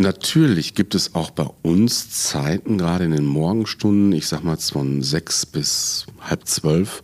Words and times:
Natürlich 0.00 0.74
gibt 0.74 0.94
es 0.94 1.16
auch 1.16 1.30
bei 1.30 1.46
uns 1.62 2.10
Zeiten, 2.10 2.78
gerade 2.78 3.04
in 3.04 3.10
den 3.10 3.24
Morgenstunden, 3.24 4.12
ich 4.12 4.28
sag 4.28 4.44
mal 4.44 4.56
von 4.56 5.02
sechs 5.02 5.44
bis 5.44 6.06
halb 6.20 6.46
zwölf, 6.46 7.02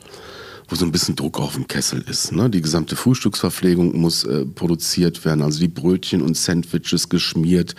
wo 0.68 0.76
so 0.76 0.84
ein 0.84 0.92
bisschen 0.92 1.16
Druck 1.16 1.40
auf 1.40 1.54
dem 1.54 1.66
Kessel 1.66 2.04
ist. 2.08 2.30
Ne? 2.30 2.48
Die 2.48 2.60
gesamte 2.60 2.94
Frühstücksverpflegung 2.94 4.00
muss 4.00 4.22
äh, 4.22 4.44
produziert 4.44 5.24
werden, 5.24 5.42
also 5.42 5.58
die 5.58 5.66
Brötchen 5.66 6.22
und 6.22 6.36
Sandwiches 6.36 7.08
geschmiert 7.08 7.74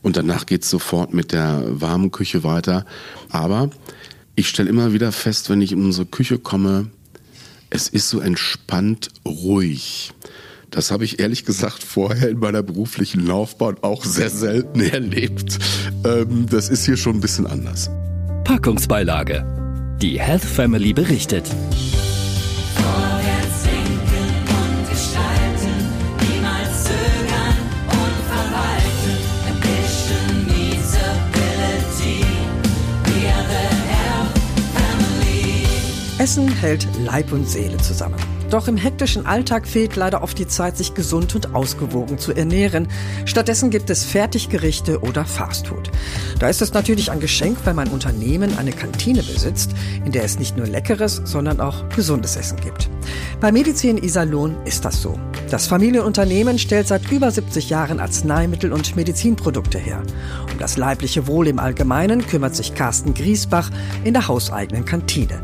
und 0.00 0.16
danach 0.16 0.46
geht's 0.46 0.70
sofort 0.70 1.12
mit 1.12 1.32
der 1.32 1.62
warmen 1.68 2.10
Küche 2.10 2.42
weiter. 2.42 2.86
Aber 3.28 3.68
ich 4.34 4.48
stelle 4.48 4.70
immer 4.70 4.94
wieder 4.94 5.12
fest, 5.12 5.50
wenn 5.50 5.60
ich 5.60 5.72
in 5.72 5.84
unsere 5.84 6.06
Küche 6.06 6.38
komme, 6.38 6.90
es 7.68 7.88
ist 7.88 8.08
so 8.08 8.18
entspannt 8.20 9.10
ruhig. 9.26 10.12
Das 10.74 10.90
habe 10.90 11.04
ich 11.04 11.20
ehrlich 11.20 11.44
gesagt 11.44 11.84
vorher 11.84 12.28
in 12.28 12.40
meiner 12.40 12.64
beruflichen 12.64 13.24
Laufbahn 13.24 13.76
auch 13.82 14.04
sehr 14.04 14.28
selten 14.28 14.80
erlebt. 14.92 15.56
Ähm, 16.04 16.46
das 16.50 16.68
ist 16.68 16.84
hier 16.84 16.96
schon 16.96 17.16
ein 17.16 17.20
bisschen 17.20 17.46
anders. 17.46 17.90
Packungsbeilage. 18.42 19.46
Die 20.02 20.20
Health 20.20 20.44
Family 20.44 20.92
berichtet. 20.92 21.44
Essen 36.18 36.48
hält 36.48 36.88
Leib 37.04 37.32
und 37.32 37.46
Seele 37.46 37.76
zusammen. 37.76 38.33
Doch 38.54 38.68
im 38.68 38.76
hektischen 38.76 39.26
Alltag 39.26 39.66
fehlt 39.66 39.96
leider 39.96 40.22
oft 40.22 40.38
die 40.38 40.46
Zeit, 40.46 40.76
sich 40.76 40.94
gesund 40.94 41.34
und 41.34 41.56
ausgewogen 41.56 42.18
zu 42.18 42.32
ernähren. 42.32 42.86
Stattdessen 43.24 43.68
gibt 43.68 43.90
es 43.90 44.04
Fertiggerichte 44.04 45.00
oder 45.00 45.24
Fastfood. 45.24 45.90
Da 46.38 46.48
ist 46.48 46.62
es 46.62 46.72
natürlich 46.72 47.10
ein 47.10 47.18
Geschenk, 47.18 47.58
wenn 47.64 47.74
mein 47.74 47.88
Unternehmen 47.88 48.56
eine 48.56 48.70
Kantine 48.70 49.24
besitzt, 49.24 49.72
in 50.04 50.12
der 50.12 50.22
es 50.22 50.38
nicht 50.38 50.56
nur 50.56 50.68
leckeres, 50.68 51.20
sondern 51.24 51.60
auch 51.60 51.88
gesundes 51.96 52.36
Essen 52.36 52.60
gibt. 52.60 52.88
Bei 53.40 53.50
Medizin 53.50 53.98
Iserlohn 53.98 54.56
ist 54.64 54.84
das 54.84 55.02
so. 55.02 55.18
Das 55.50 55.66
Familienunternehmen 55.66 56.60
stellt 56.60 56.86
seit 56.86 57.10
über 57.10 57.32
70 57.32 57.70
Jahren 57.70 57.98
Arzneimittel 57.98 58.72
und 58.72 58.94
Medizinprodukte 58.94 59.78
her. 59.78 60.00
Um 60.52 60.58
das 60.60 60.76
leibliche 60.76 61.26
Wohl 61.26 61.48
im 61.48 61.58
Allgemeinen 61.58 62.24
kümmert 62.24 62.54
sich 62.54 62.76
Carsten 62.76 63.14
Griesbach 63.14 63.70
in 64.04 64.14
der 64.14 64.28
hauseigenen 64.28 64.84
Kantine. 64.84 65.42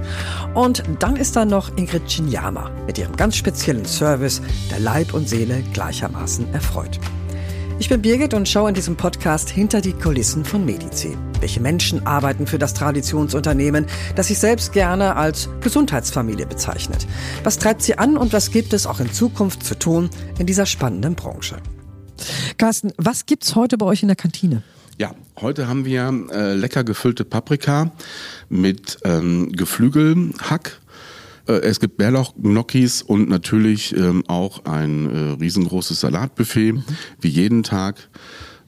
Und 0.55 0.85
dann 1.01 1.17
ist 1.17 1.35
da 1.35 1.45
noch 1.45 1.77
Ingrid 1.77 2.07
Chinyama 2.07 2.71
mit 2.87 3.00
ihrem 3.01 3.17
ganz 3.17 3.37
speziellen 3.37 3.87
Service, 3.87 4.43
der 4.71 4.79
Leib 4.79 5.15
und 5.15 5.29
Seele 5.29 5.63
gleichermaßen 5.73 6.53
erfreut. 6.53 7.01
Ich 7.79 7.89
bin 7.89 8.03
Birgit 8.03 8.35
und 8.35 8.47
schaue 8.47 8.69
in 8.69 8.75
diesem 8.75 8.97
Podcast 8.97 9.49
hinter 9.49 9.81
die 9.81 9.95
Kulissen 9.95 10.45
von 10.45 10.67
Medici. 10.67 11.17
Welche 11.41 11.61
Menschen 11.61 12.07
arbeiten 12.07 12.47
für 12.47 12.59
das 12.59 12.75
Traditionsunternehmen, 12.75 13.87
das 14.17 14.29
sich 14.29 14.39
selbst 14.39 14.75
gerne 14.75 15.17
als 15.17 15.49
Gesundheitsfamilie 15.63 16.45
bezeichnet? 16.45 17.07
Was 17.43 17.59
treibt 17.59 17.81
sie 17.81 17.97
an 17.97 18.19
und 18.19 18.35
was 18.35 18.51
gibt 18.51 18.75
es 18.75 18.87
auch 18.87 19.01
in 19.01 19.11
Zukunft 19.11 19.65
zu 19.65 19.79
tun 19.79 20.11
in 20.39 20.45
dieser 20.45 20.67
spannenden 20.67 21.15
Branche? 21.15 21.57
Carsten, 22.59 22.93
was 22.99 23.25
gibt's 23.25 23.55
heute 23.55 23.79
bei 23.79 23.87
euch 23.87 24.03
in 24.03 24.09
der 24.09 24.17
Kantine? 24.17 24.63
Ja, 24.99 25.15
heute 25.41 25.67
haben 25.67 25.87
wir 25.87 26.13
äh, 26.31 26.53
lecker 26.53 26.85
gefüllte 26.85 27.25
Paprika 27.25 27.93
mit 28.51 28.99
ähm, 29.05 29.51
Geflügelhack. 29.53 30.79
Äh, 31.51 31.61
es 31.67 31.81
gibt 31.81 31.97
Bärlauch-Gnocchis 31.97 33.03
und 33.03 33.29
natürlich 33.29 33.97
ähm, 33.97 34.25
auch 34.29 34.65
ein 34.65 35.11
äh, 35.11 35.19
riesengroßes 35.41 36.01
Salatbuffet, 36.01 36.73
mhm. 36.73 36.85
wie 37.21 37.29
jeden 37.29 37.63
Tag. 37.63 38.09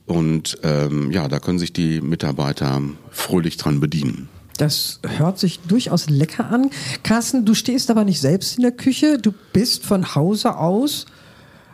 Und 0.06 0.58
ähm, 0.62 1.12
ja, 1.12 1.28
da 1.28 1.38
können 1.38 1.58
sich 1.58 1.72
die 1.72 2.00
Mitarbeiter 2.00 2.82
fröhlich 3.10 3.56
dran 3.56 3.80
bedienen. 3.80 4.28
Das 4.58 5.00
hört 5.16 5.38
sich 5.38 5.60
durchaus 5.60 6.10
lecker 6.10 6.50
an. 6.50 6.70
Carsten, 7.02 7.44
du 7.44 7.54
stehst 7.54 7.90
aber 7.90 8.04
nicht 8.04 8.20
selbst 8.20 8.56
in 8.56 8.62
der 8.62 8.72
Küche. 8.72 9.18
Du 9.18 9.32
bist 9.52 9.86
von 9.86 10.14
Hause 10.14 10.56
aus 10.56 11.06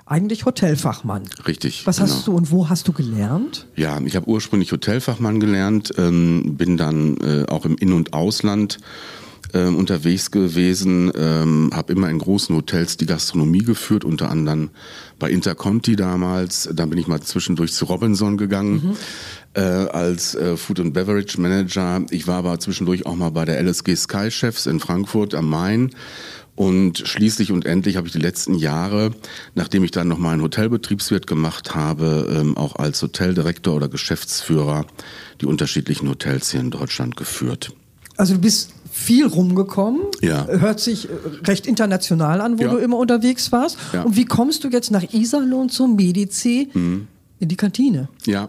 eigentlich 0.07 0.47
Hotelfachmann. 0.47 1.25
Richtig. 1.47 1.87
Was 1.87 1.97
genau. 1.97 2.09
hast 2.09 2.27
du 2.27 2.33
und 2.33 2.51
wo 2.51 2.69
hast 2.69 2.87
du 2.89 2.93
gelernt? 2.93 3.67
Ja, 3.77 4.01
ich 4.05 4.17
habe 4.17 4.29
ursprünglich 4.29 4.73
Hotelfachmann 4.73 5.41
gelernt, 5.41 5.93
ähm, 5.99 6.57
bin 6.57 6.77
dann 6.77 7.17
äh, 7.19 7.45
auch 7.49 7.65
im 7.65 7.77
In- 7.77 7.93
und 7.93 8.13
Ausland 8.15 8.79
ähm, 9.55 9.77
unterwegs 9.77 10.31
gewesen, 10.31 11.11
ähm, 11.15 11.71
habe 11.73 11.93
immer 11.93 12.09
in 12.11 12.19
großen 12.19 12.55
Hotels 12.55 12.97
die 12.97 13.07
Gastronomie 13.07 13.63
geführt, 13.63 14.05
unter 14.05 14.31
anderem 14.31 14.71
bei 15.19 15.31
Interconti 15.31 15.97
damals. 15.97 16.69
Dann 16.73 16.91
bin 16.91 16.99
ich 16.99 17.07
mal 17.07 17.21
zwischendurch 17.21 17.73
zu 17.73 17.87
Robinson 17.87 18.37
gegangen. 18.37 18.75
Mhm. 18.75 18.97
Äh, 19.55 19.61
als 19.61 20.35
äh, 20.35 20.57
Food 20.59 20.79
and 20.79 20.93
Beverage 20.93 21.41
Manager. 21.41 22.05
Ich 22.11 22.27
war 22.27 22.37
aber 22.37 22.61
zwischendurch 22.61 23.07
auch 23.07 23.17
mal 23.17 23.31
bei 23.31 23.47
der 23.47 23.61
LSG 23.61 23.97
Sky 23.97 24.31
Chefs 24.31 24.67
in 24.67 24.79
Frankfurt 24.79 25.35
am 25.35 25.49
Main 25.49 25.91
und 26.59 27.07
schließlich 27.07 27.53
und 27.53 27.67
endlich 27.67 27.97
habe 27.97 28.09
ich 28.09 28.13
die 28.13 28.19
letzten 28.19 28.55
Jahre, 28.55 29.13
nachdem 29.55 29.85
ich 29.85 29.93
dann 29.93 30.09
noch 30.09 30.19
mal 30.19 30.33
einen 30.33 30.43
Hotelbetriebswirt 30.43 31.29
gemacht 31.29 31.77
habe, 31.77 32.29
ähm, 32.37 32.57
auch 32.57 32.75
als 32.75 33.01
Hoteldirektor 33.01 33.77
oder 33.77 33.89
Geschäftsführer 33.89 34.85
die 35.41 35.47
unterschiedlichen 35.47 36.09
Hotels 36.09 36.51
hier 36.51 36.59
in 36.59 36.73
Deutschland 36.73 37.17
geführt. 37.17 37.73
Also 38.17 38.35
du 38.35 38.41
bist 38.41 38.75
viel 38.91 39.27
rumgekommen. 39.27 40.03
Ja. 40.21 40.47
Hört 40.47 40.81
sich 40.81 41.09
äh, 41.09 41.13
recht 41.45 41.67
international 41.67 42.41
an, 42.41 42.59
wo 42.59 42.65
ja. 42.65 42.71
du 42.71 42.77
immer 42.79 42.99
unterwegs 42.99 43.53
warst. 43.53 43.79
Ja. 43.93 44.03
Und 44.03 44.17
wie 44.17 44.25
kommst 44.25 44.65
du 44.65 44.69
jetzt 44.69 44.91
nach 44.91 45.13
Iserlohn 45.13 45.69
zum 45.69 45.97
Medici 45.97 46.69
mhm. 46.73 47.07
in 47.39 47.49
die 47.49 47.57
Kantine? 47.57 48.09
Ja. 48.27 48.49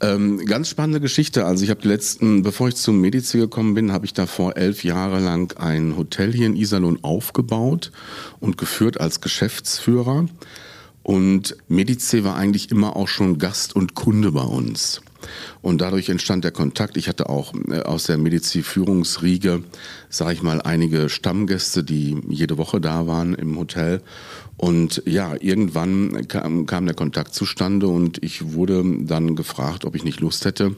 Ähm, 0.00 0.44
ganz 0.46 0.68
spannende 0.68 1.00
Geschichte. 1.00 1.44
Also 1.44 1.64
ich 1.64 1.70
habe 1.70 1.80
die 1.82 1.88
letzten, 1.88 2.42
bevor 2.42 2.68
ich 2.68 2.76
zum 2.76 3.00
Medici 3.00 3.38
gekommen 3.38 3.74
bin, 3.74 3.90
habe 3.90 4.06
ich 4.06 4.14
davor 4.14 4.56
elf 4.56 4.84
Jahre 4.84 5.18
lang 5.18 5.56
ein 5.58 5.96
Hotel 5.96 6.32
hier 6.32 6.46
in 6.46 6.54
Iserlohn 6.54 7.02
aufgebaut 7.02 7.90
und 8.38 8.58
geführt 8.58 9.00
als 9.00 9.20
Geschäftsführer. 9.20 10.26
Und 11.02 11.56
Medici 11.68 12.22
war 12.22 12.36
eigentlich 12.36 12.70
immer 12.70 12.94
auch 12.94 13.08
schon 13.08 13.38
Gast 13.38 13.74
und 13.74 13.94
Kunde 13.94 14.30
bei 14.30 14.42
uns. 14.42 15.00
Und 15.62 15.80
dadurch 15.80 16.08
entstand 16.08 16.44
der 16.44 16.50
Kontakt. 16.50 16.96
Ich 16.96 17.08
hatte 17.08 17.28
auch 17.28 17.54
äh, 17.70 17.80
aus 17.80 18.04
der 18.04 18.18
Medizinführungsriege, 18.18 19.62
sage 20.08 20.32
ich 20.32 20.42
mal, 20.42 20.60
einige 20.60 21.08
Stammgäste, 21.08 21.84
die 21.84 22.20
jede 22.28 22.58
Woche 22.58 22.80
da 22.80 23.06
waren 23.06 23.34
im 23.34 23.58
Hotel. 23.58 24.02
Und 24.56 25.02
ja, 25.06 25.34
irgendwann 25.40 26.26
kam, 26.26 26.66
kam 26.66 26.86
der 26.86 26.94
Kontakt 26.94 27.34
zustande 27.34 27.86
und 27.86 28.22
ich 28.22 28.52
wurde 28.52 28.82
dann 29.04 29.36
gefragt, 29.36 29.84
ob 29.84 29.94
ich 29.94 30.04
nicht 30.04 30.20
Lust 30.20 30.44
hätte, 30.44 30.74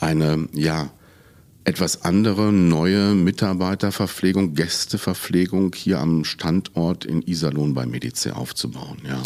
eine, 0.00 0.48
ja, 0.52 0.90
etwas 1.64 2.04
andere, 2.04 2.52
neue 2.52 3.14
Mitarbeiterverpflegung, 3.14 4.54
Gästeverpflegung 4.54 5.74
hier 5.74 5.98
am 5.98 6.24
Standort 6.24 7.06
in 7.06 7.22
Iserlohn 7.22 7.72
bei 7.72 7.86
Medice 7.86 8.36
aufzubauen. 8.36 8.98
Ja. 9.08 9.22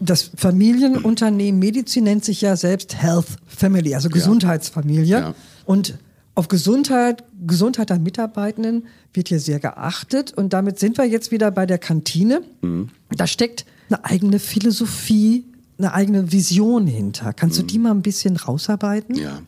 Das 0.00 0.30
Familienunternehmen 0.36 1.58
Medici 1.58 2.00
nennt 2.00 2.24
sich 2.24 2.40
ja 2.42 2.56
selbst 2.56 2.96
Health 2.96 3.26
Family, 3.46 3.94
also 3.94 4.08
Gesundheitsfamilie. 4.08 5.04
Ja. 5.04 5.20
Ja. 5.20 5.34
Und 5.64 5.98
auf 6.34 6.48
Gesundheit, 6.48 7.24
Gesundheit 7.46 7.88
der 7.88 7.98
Mitarbeitenden 7.98 8.86
wird 9.14 9.28
hier 9.28 9.40
sehr 9.40 9.58
geachtet. 9.58 10.32
Und 10.34 10.52
damit 10.52 10.78
sind 10.78 10.98
wir 10.98 11.06
jetzt 11.06 11.30
wieder 11.32 11.50
bei 11.50 11.64
der 11.64 11.78
Kantine. 11.78 12.42
Mhm. 12.60 12.90
Da 13.16 13.26
steckt 13.26 13.64
eine 13.88 14.04
eigene 14.04 14.38
Philosophie, 14.38 15.44
eine 15.78 15.94
eigene 15.94 16.32
Vision 16.32 16.86
hinter. 16.86 17.32
Kannst 17.32 17.56
mhm. 17.56 17.62
du 17.62 17.66
die 17.68 17.78
mal 17.78 17.90
ein 17.92 18.02
bisschen 18.02 18.36
rausarbeiten? 18.36 19.14
Ja. 19.14 19.40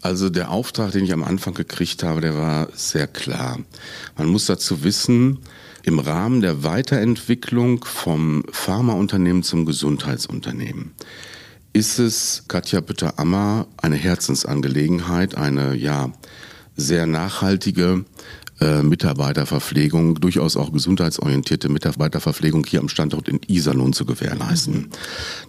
Also 0.00 0.30
der 0.30 0.52
Auftrag, 0.52 0.92
den 0.92 1.04
ich 1.04 1.12
am 1.12 1.24
Anfang 1.24 1.54
gekriegt 1.54 2.04
habe, 2.04 2.20
der 2.20 2.36
war 2.36 2.68
sehr 2.74 3.08
klar. 3.08 3.58
Man 4.16 4.28
muss 4.28 4.46
dazu 4.46 4.84
wissen, 4.84 5.40
im 5.86 5.98
Rahmen 5.98 6.42
der 6.42 6.62
Weiterentwicklung 6.62 7.84
vom 7.84 8.44
Pharmaunternehmen 8.50 9.42
zum 9.42 9.64
Gesundheitsunternehmen 9.64 10.92
ist 11.76 11.98
es 11.98 12.44
Katja 12.48 12.80
Bütter-Ammer 12.80 13.66
eine 13.76 13.96
Herzensangelegenheit, 13.96 15.34
eine 15.34 15.74
ja 15.74 16.10
sehr 16.74 17.06
nachhaltige 17.06 18.06
äh, 18.62 18.82
Mitarbeiterverpflegung, 18.82 20.14
durchaus 20.14 20.56
auch 20.56 20.72
gesundheitsorientierte 20.72 21.68
Mitarbeiterverpflegung 21.68 22.64
hier 22.64 22.80
am 22.80 22.88
Standort 22.88 23.28
in 23.28 23.40
Iserlohn 23.46 23.92
zu 23.92 24.06
gewährleisten. 24.06 24.74
Mhm. 24.74 24.88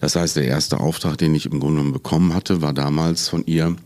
Das 0.02 0.18
heißt, 0.18 0.36
der 0.36 0.48
erste 0.48 0.82
Auftrag, 0.82 1.18
den 1.18 1.34
ich 1.34 1.46
im 1.46 1.62
Grunde 1.62 1.78
genommen 1.78 1.94
bekommen 1.94 2.34
hatte, 2.34 2.62
war 2.62 2.74
damals 2.74 3.30
von 3.30 3.46
ihr, 3.46 3.78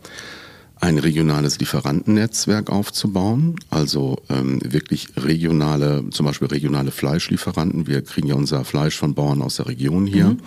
ein 0.81 0.97
regionales 0.97 1.59
Lieferantennetzwerk 1.59 2.71
aufzubauen, 2.71 3.55
also 3.69 4.17
ähm, 4.29 4.59
wirklich 4.63 5.09
regionale, 5.15 6.09
zum 6.09 6.25
Beispiel 6.25 6.47
regionale 6.47 6.89
Fleischlieferanten. 6.89 7.85
Wir 7.85 8.01
kriegen 8.01 8.27
ja 8.27 8.35
unser 8.35 8.65
Fleisch 8.65 8.97
von 8.97 9.13
Bauern 9.13 9.43
aus 9.43 9.57
der 9.57 9.67
Region 9.67 10.07
hier, 10.07 10.29
mhm. 10.29 10.39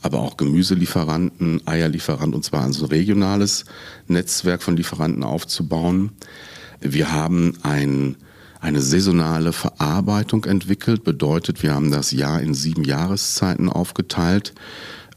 aber 0.00 0.20
auch 0.20 0.38
Gemüselieferanten, 0.38 1.60
Eierlieferanten, 1.66 2.34
und 2.34 2.42
zwar 2.42 2.64
ein 2.64 2.72
so 2.72 2.86
regionales 2.86 3.66
Netzwerk 4.08 4.62
von 4.62 4.78
Lieferanten 4.78 5.22
aufzubauen. 5.22 6.10
Wir 6.80 7.12
haben 7.12 7.54
ein 7.62 8.16
eine 8.58 8.80
saisonale 8.80 9.52
Verarbeitung 9.52 10.46
entwickelt, 10.46 11.04
bedeutet, 11.04 11.62
wir 11.62 11.74
haben 11.74 11.90
das 11.90 12.10
Jahr 12.10 12.40
in 12.40 12.54
sieben 12.54 12.82
Jahreszeiten 12.82 13.68
aufgeteilt 13.68 14.54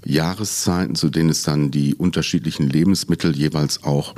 Jahreszeiten, 0.06 0.96
zu 0.96 1.10
denen 1.10 1.30
es 1.30 1.44
dann 1.44 1.72
die 1.72 1.96
unterschiedlichen 1.96 2.70
Lebensmittel 2.70 3.36
jeweils 3.36 3.84
auch 3.84 4.16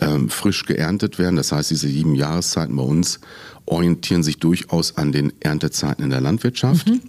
ähm, 0.00 0.28
frisch 0.28 0.64
geerntet 0.64 1.18
werden. 1.18 1.36
Das 1.36 1.52
heißt, 1.52 1.70
diese 1.70 1.88
sieben 1.88 2.14
Jahreszeiten 2.14 2.76
bei 2.76 2.82
uns 2.82 3.20
orientieren 3.66 4.22
sich 4.22 4.38
durchaus 4.38 4.96
an 4.96 5.12
den 5.12 5.32
Erntezeiten 5.40 6.04
in 6.04 6.10
der 6.10 6.20
Landwirtschaft. 6.20 6.88
Mhm. 6.88 7.00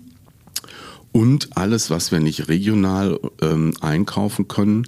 Und 1.11 1.55
alles, 1.55 1.89
was 1.89 2.11
wir 2.11 2.19
nicht 2.19 2.49
regional 2.49 3.17
ähm, 3.41 3.73
einkaufen 3.79 4.49
können, 4.49 4.85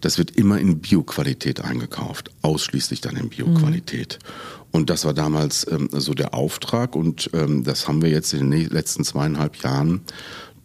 das 0.00 0.18
wird 0.18 0.32
immer 0.32 0.58
in 0.58 0.80
Bioqualität 0.80 1.60
eingekauft, 1.60 2.32
ausschließlich 2.42 3.00
dann 3.00 3.16
in 3.16 3.28
Bioqualität. 3.28 4.18
Mhm. 4.20 4.58
Und 4.70 4.90
das 4.90 5.04
war 5.04 5.14
damals 5.14 5.66
ähm, 5.70 5.88
so 5.92 6.14
der 6.14 6.34
Auftrag 6.34 6.94
und 6.94 7.30
ähm, 7.32 7.64
das 7.64 7.88
haben 7.88 8.02
wir 8.02 8.10
jetzt 8.10 8.34
in 8.34 8.50
den 8.50 8.68
letzten 8.68 9.04
zweieinhalb 9.04 9.56
Jahren 9.62 10.02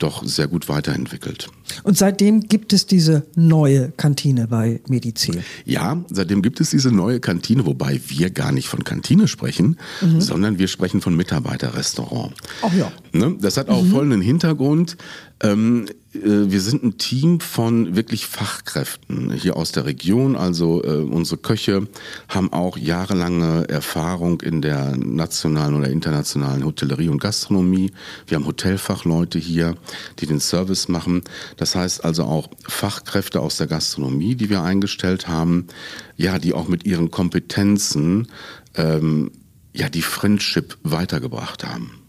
doch 0.04 0.24
sehr 0.26 0.48
gut 0.48 0.68
weiterentwickelt. 0.70 1.48
Und 1.84 1.98
seitdem 1.98 2.42
gibt 2.42 2.74
es 2.74 2.86
diese 2.86 3.26
neue 3.36 3.92
Kantine 3.92 4.48
bei 4.48 4.82
Medizin. 4.88 5.44
Ja, 5.66 6.04
seitdem 6.10 6.42
gibt 6.42 6.60
es 6.60 6.72
diese 6.72 6.92
neue 6.92 7.20
Kantine, 7.20 7.66
wobei 7.66 8.00
wir 8.08 8.30
gar 8.30 8.52
nicht 8.52 8.68
von 8.68 8.84
Kantine 8.84 9.28
sprechen, 9.28 9.78
mhm. 10.02 10.20
sondern 10.20 10.60
wir 10.60 10.68
sprechen 10.68 11.02
von 11.02 11.16
Mitarbeiterrestaurant. 11.16 12.34
Ach 12.62 12.74
ja. 12.74 12.92
Ne? 13.14 13.38
Das 13.40 13.58
hat 13.58 13.70
auch 13.70 13.82
mhm. 13.82 13.92
folgenden 13.92 14.22
Hintergrund. 14.22 14.98
Ähm, 15.44 15.86
äh, 16.14 16.20
wir 16.24 16.62
sind 16.62 16.84
ein 16.84 16.98
Team 16.98 17.40
von 17.40 17.96
wirklich 17.96 18.26
Fachkräften 18.26 19.32
hier 19.32 19.58
aus 19.58 19.74
der 19.74 19.86
Region. 19.86 20.36
Also 20.36 20.84
äh, 20.84 21.04
unsere 21.04 21.38
Köche 21.38 21.88
haben 22.30 22.52
auch 22.54 22.78
jahrelange 22.78 23.68
Erfahrung 23.68 24.42
in 24.42 24.62
der 24.62 24.96
nationalen 24.96 25.76
oder 25.76 25.90
internationalen 25.90 26.66
Hotellerie 26.66 27.10
und 27.10 27.22
Gastronomie. 27.22 27.92
Wir 28.26 28.38
haben 28.38 28.46
Hotelfachleute 28.46 29.38
hier, 29.38 29.76
die 30.20 30.26
den 30.26 30.40
Service 30.40 30.88
machen. 30.88 31.24
Das 31.58 31.76
heißt 31.76 32.06
also 32.06 32.24
auch 32.24 32.50
Fachkräfte 32.64 33.42
aus 33.42 33.58
der 33.58 33.68
Gastronomie, 33.68 34.36
die 34.36 34.50
wir 34.50 34.64
eingestellt 34.64 35.28
haben, 35.28 35.68
ja, 36.16 36.40
die 36.40 36.54
auch 36.54 36.70
mit 36.70 36.86
ihren 36.86 37.12
Kompetenzen 37.12 38.28
ähm, 38.76 39.32
ja 39.74 39.90
die 39.90 40.02
Friendship 40.02 40.78
weitergebracht 40.84 41.66
haben. 41.66 42.03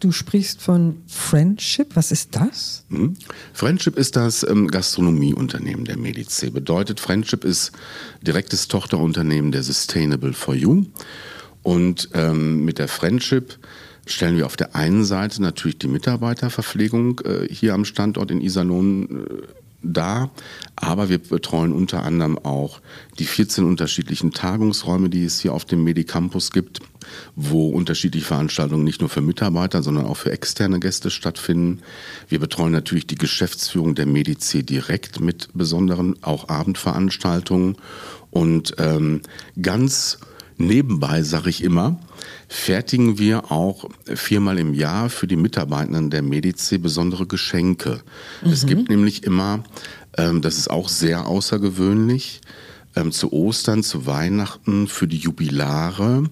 Du 0.00 0.12
sprichst 0.12 0.60
von 0.60 1.02
Friendship. 1.06 1.94
Was 1.94 2.12
ist 2.12 2.34
das? 2.36 2.84
Mhm. 2.88 3.16
Friendship 3.52 3.96
ist 3.96 4.16
das 4.16 4.42
ähm, 4.42 4.68
Gastronomieunternehmen 4.68 5.84
der 5.84 5.96
Medici. 5.96 6.50
Bedeutet, 6.50 7.00
Friendship 7.00 7.44
ist 7.44 7.72
direktes 8.22 8.68
Tochterunternehmen 8.68 9.52
der 9.52 9.62
Sustainable 9.62 10.32
for 10.32 10.54
You. 10.54 10.84
Und 11.62 12.10
ähm, 12.14 12.64
mit 12.64 12.78
der 12.78 12.88
Friendship 12.88 13.58
stellen 14.06 14.36
wir 14.36 14.46
auf 14.46 14.56
der 14.56 14.76
einen 14.76 15.04
Seite 15.04 15.42
natürlich 15.42 15.78
die 15.78 15.88
Mitarbeiterverpflegung 15.88 17.20
äh, 17.20 17.48
hier 17.52 17.74
am 17.74 17.84
Standort 17.84 18.30
in 18.30 18.40
Iserlohn 18.40 19.26
äh, 19.26 19.42
dar, 19.82 20.30
aber 20.74 21.08
wir 21.08 21.18
betreuen 21.18 21.72
unter 21.72 22.02
anderem 22.02 22.38
auch 22.38 22.80
die 23.18 23.24
14 23.24 23.64
unterschiedlichen 23.64 24.32
Tagungsräume, 24.32 25.10
die 25.10 25.24
es 25.24 25.40
hier 25.40 25.52
auf 25.52 25.64
dem 25.64 25.84
Medicampus 25.84 26.50
gibt, 26.50 26.80
wo 27.34 27.68
unterschiedliche 27.68 28.26
Veranstaltungen 28.26 28.84
nicht 28.84 29.00
nur 29.00 29.10
für 29.10 29.20
Mitarbeiter, 29.20 29.82
sondern 29.82 30.06
auch 30.06 30.16
für 30.16 30.32
externe 30.32 30.80
Gäste 30.80 31.10
stattfinden. 31.10 31.80
Wir 32.28 32.38
betreuen 32.38 32.72
natürlich 32.72 33.06
die 33.06 33.16
Geschäftsführung 33.16 33.94
der 33.94 34.06
Medici 34.06 34.62
direkt 34.62 35.20
mit 35.20 35.48
besonderen 35.54 36.16
auch 36.22 36.48
Abendveranstaltungen 36.48 37.76
und 38.30 38.74
ähm, 38.78 39.22
ganz 39.60 40.18
nebenbei 40.58 41.22
sage 41.22 41.50
ich 41.50 41.62
immer, 41.62 41.98
fertigen 42.48 43.18
wir 43.18 43.50
auch 43.50 43.88
viermal 44.04 44.58
im 44.58 44.74
Jahr 44.74 45.10
für 45.10 45.26
die 45.26 45.36
Mitarbeitenden 45.36 46.10
der 46.10 46.22
Medici 46.22 46.78
besondere 46.78 47.26
Geschenke. 47.26 48.00
Mhm. 48.42 48.52
Es 48.52 48.66
gibt 48.66 48.88
nämlich 48.88 49.24
immer, 49.24 49.64
ähm, 50.16 50.42
das 50.42 50.58
ist 50.58 50.70
auch 50.70 50.88
sehr 50.88 51.26
außergewöhnlich, 51.26 52.40
ähm, 52.94 53.12
zu 53.12 53.32
Ostern, 53.32 53.82
zu 53.82 54.06
Weihnachten, 54.06 54.88
für 54.88 55.06
die 55.06 55.18
Jubilare 55.18 56.24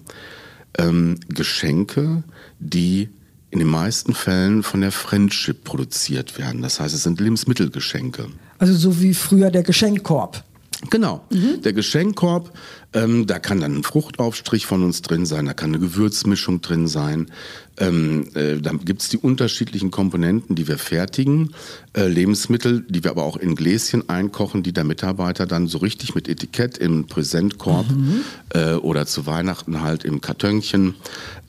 ähm, 0.77 1.19
Geschenke, 1.29 2.23
die 2.59 3.09
in 3.51 3.59
den 3.59 3.67
meisten 3.67 4.13
Fällen 4.13 4.63
von 4.63 4.81
der 4.81 4.91
Friendship 4.91 5.63
produziert 5.63 6.37
werden. 6.37 6.61
Das 6.61 6.79
heißt, 6.79 6.93
es 6.93 7.03
sind 7.03 7.19
Lebensmittelgeschenke. 7.19 8.27
Also 8.57 8.73
so 8.73 9.01
wie 9.01 9.13
früher 9.13 9.51
der 9.51 9.63
Geschenkkorb. 9.63 10.43
Genau. 10.89 11.25
Mhm. 11.31 11.61
Der 11.61 11.73
Geschenkkorb, 11.73 12.51
ähm, 12.93 13.27
da 13.27 13.39
kann 13.39 13.59
dann 13.59 13.77
ein 13.77 13.83
Fruchtaufstrich 13.83 14.65
von 14.65 14.83
uns 14.83 15.01
drin 15.01 15.25
sein, 15.25 15.45
da 15.45 15.53
kann 15.53 15.69
eine 15.69 15.79
Gewürzmischung 15.79 16.61
drin 16.61 16.87
sein. 16.87 17.31
Ähm, 17.77 18.27
äh, 18.35 18.57
da 18.61 18.71
gibt's 18.71 19.09
die 19.09 19.17
unterschiedlichen 19.17 19.91
Komponenten, 19.91 20.55
die 20.55 20.67
wir 20.67 20.77
fertigen. 20.77 21.53
Äh, 21.93 22.07
Lebensmittel, 22.07 22.85
die 22.89 23.03
wir 23.03 23.11
aber 23.11 23.23
auch 23.23 23.37
in 23.37 23.55
Gläschen 23.55 24.07
einkochen, 24.09 24.63
die 24.63 24.73
der 24.73 24.83
Mitarbeiter 24.85 25.45
dann 25.45 25.67
so 25.67 25.79
richtig 25.79 26.15
mit 26.15 26.27
Etikett 26.27 26.77
im 26.77 27.07
Präsentkorb 27.07 27.89
mhm. 27.89 28.21
äh, 28.53 28.73
oder 28.75 29.05
zu 29.05 29.25
Weihnachten 29.25 29.81
halt 29.81 30.05
im 30.05 30.21
Kartönchen 30.21 30.95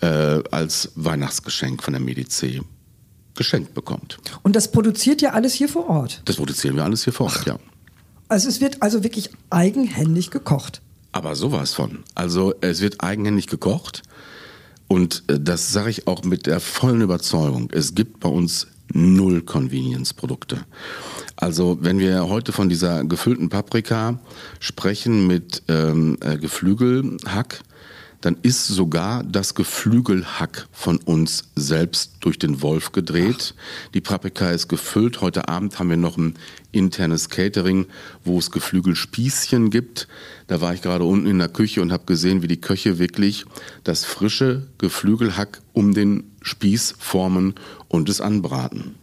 äh, 0.01 0.07
als 0.07 0.93
Weihnachtsgeschenk 0.97 1.83
von 1.83 1.93
der 1.93 2.01
Medici 2.01 2.63
geschenkt 3.37 3.75
bekommt. 3.75 4.19
Und 4.43 4.57
das 4.57 4.73
produziert 4.73 5.23
ja 5.23 5.33
alles 5.33 5.55
hier 5.55 5.69
vor 5.69 5.89
Ort? 5.89 6.23
Das 6.25 6.37
produzieren 6.37 6.77
wir 6.77 6.85
alles 6.85 7.05
hier 7.05 7.13
vor 7.13 7.27
Ort, 7.27 7.39
Ach. 7.43 7.47
ja. 7.47 7.59
Also 8.29 8.49
es 8.49 8.61
wird 8.61 8.83
also 8.83 9.05
wirklich 9.05 9.31
eigenhändig 9.51 10.31
gekocht. 10.31 10.83
Aber 11.13 11.37
sowas 11.37 11.73
von. 11.73 12.05
Also 12.15 12.55
es 12.61 12.81
wird 12.81 13.03
eigenhändig 13.03 13.47
gekocht. 13.47 14.03
Und 14.89 15.25
äh, 15.29 15.39
das 15.41 15.73
sage 15.73 15.91
ich 15.91 16.07
auch 16.07 16.25
mit 16.25 16.47
der 16.47 16.61
vollen 16.61 17.01
Überzeugung. 17.01 17.69
Es 17.73 17.95
gibt 17.95 18.21
bei 18.21 18.29
uns 18.29 18.67
null 18.93 19.43
Convenience-Produkte. 19.43 20.65
Also 21.37 21.79
wenn 21.81 21.99
wir 21.99 22.29
heute 22.29 22.53
von 22.53 22.69
dieser 22.69 23.05
gefüllten 23.05 23.49
Paprika 23.49 24.19
sprechen 24.61 25.27
mit 25.27 25.63
ähm, 25.69 26.19
äh, 26.21 26.39
Geflügelhack, 26.39 27.61
dann 28.27 28.39
ist 28.43 28.67
sogar 28.67 29.23
das 29.23 29.55
Geflügelhack 29.55 30.67
von 30.73 30.97
uns 30.97 31.45
selbst 31.55 32.15
durch 32.19 32.41
den 32.41 32.61
Wolf 32.61 32.91
gedreht. 32.91 33.55
Ach. 33.57 33.91
Die 33.93 34.01
Paprika 34.01 34.51
ist 34.51 34.67
gefüllt. 34.67 35.21
Heute 35.21 35.49
Abend 35.49 35.79
haben 35.79 35.91
wir 35.91 35.97
noch 35.97 36.17
ein 36.17 36.35
internes 36.73 37.29
Catering, 37.29 37.87
wo 38.25 38.41
es 38.41 38.51
Geflügelspießchen 38.51 39.71
gibt. 39.71 40.09
Da 40.49 40.61
war 40.61 40.75
ich 40.75 40.83
gerade 40.83 41.05
unten 41.05 41.29
in 41.29 41.39
der 41.39 41.47
Küche 41.47 41.81
und 41.81 41.93
habe 41.93 42.05
gesehen, 42.05 42.43
wie 42.43 42.49
die 42.49 42.61
Köche 42.61 42.99
wirklich 42.99 43.45
das 43.85 44.05
frische 44.05 44.67
Geflügelhack 44.79 45.63
um 45.73 45.95
den 45.95 46.25
Spieß 46.43 46.97
formen 46.99 47.55
und 47.87 48.09
es 48.09 48.21
anbraten. 48.21 48.97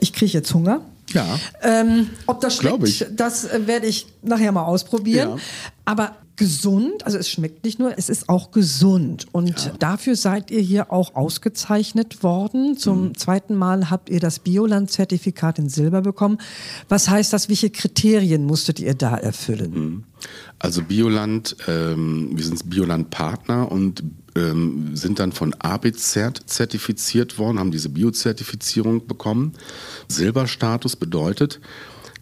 Ich 0.00 0.12
kriege 0.12 0.32
jetzt 0.32 0.52
Hunger. 0.52 0.84
Ja. 1.12 1.38
Ähm, 1.62 2.10
ob 2.26 2.40
das 2.40 2.56
schmeckt, 2.56 3.06
das 3.14 3.44
äh, 3.44 3.68
werde 3.68 3.86
ich 3.86 4.08
nachher 4.22 4.50
mal 4.50 4.64
ausprobieren. 4.64 5.30
Ja. 5.30 5.36
Aber 5.84 6.16
gesund, 6.40 7.04
also 7.04 7.18
es 7.18 7.28
schmeckt 7.28 7.64
nicht 7.64 7.78
nur, 7.78 7.98
es 7.98 8.08
ist 8.08 8.30
auch 8.30 8.50
gesund. 8.50 9.26
Und 9.30 9.66
ja. 9.66 9.72
dafür 9.78 10.16
seid 10.16 10.50
ihr 10.50 10.62
hier 10.62 10.90
auch 10.90 11.14
ausgezeichnet 11.14 12.22
worden. 12.22 12.78
Zum 12.78 13.08
mhm. 13.08 13.14
zweiten 13.18 13.54
Mal 13.54 13.90
habt 13.90 14.08
ihr 14.08 14.20
das 14.20 14.38
Bioland-Zertifikat 14.38 15.58
in 15.58 15.68
Silber 15.68 16.00
bekommen. 16.00 16.38
Was 16.88 17.10
heißt 17.10 17.34
das? 17.34 17.50
Welche 17.50 17.68
Kriterien 17.68 18.46
musstet 18.46 18.80
ihr 18.80 18.94
da 18.94 19.18
erfüllen? 19.18 19.70
Mhm. 19.74 20.04
Also 20.58 20.80
Bioland, 20.80 21.56
ähm, 21.68 22.30
wir 22.32 22.44
sind 22.44 22.70
Bioland-Partner 22.70 23.70
und 23.70 24.02
ähm, 24.34 24.96
sind 24.96 25.18
dann 25.18 25.32
von 25.32 25.52
ABCert 25.52 26.44
zertifiziert 26.46 27.36
worden, 27.36 27.58
haben 27.58 27.70
diese 27.70 27.90
Biozertifizierung 27.90 29.06
bekommen. 29.06 29.52
Silberstatus 30.08 30.96
bedeutet, 30.96 31.60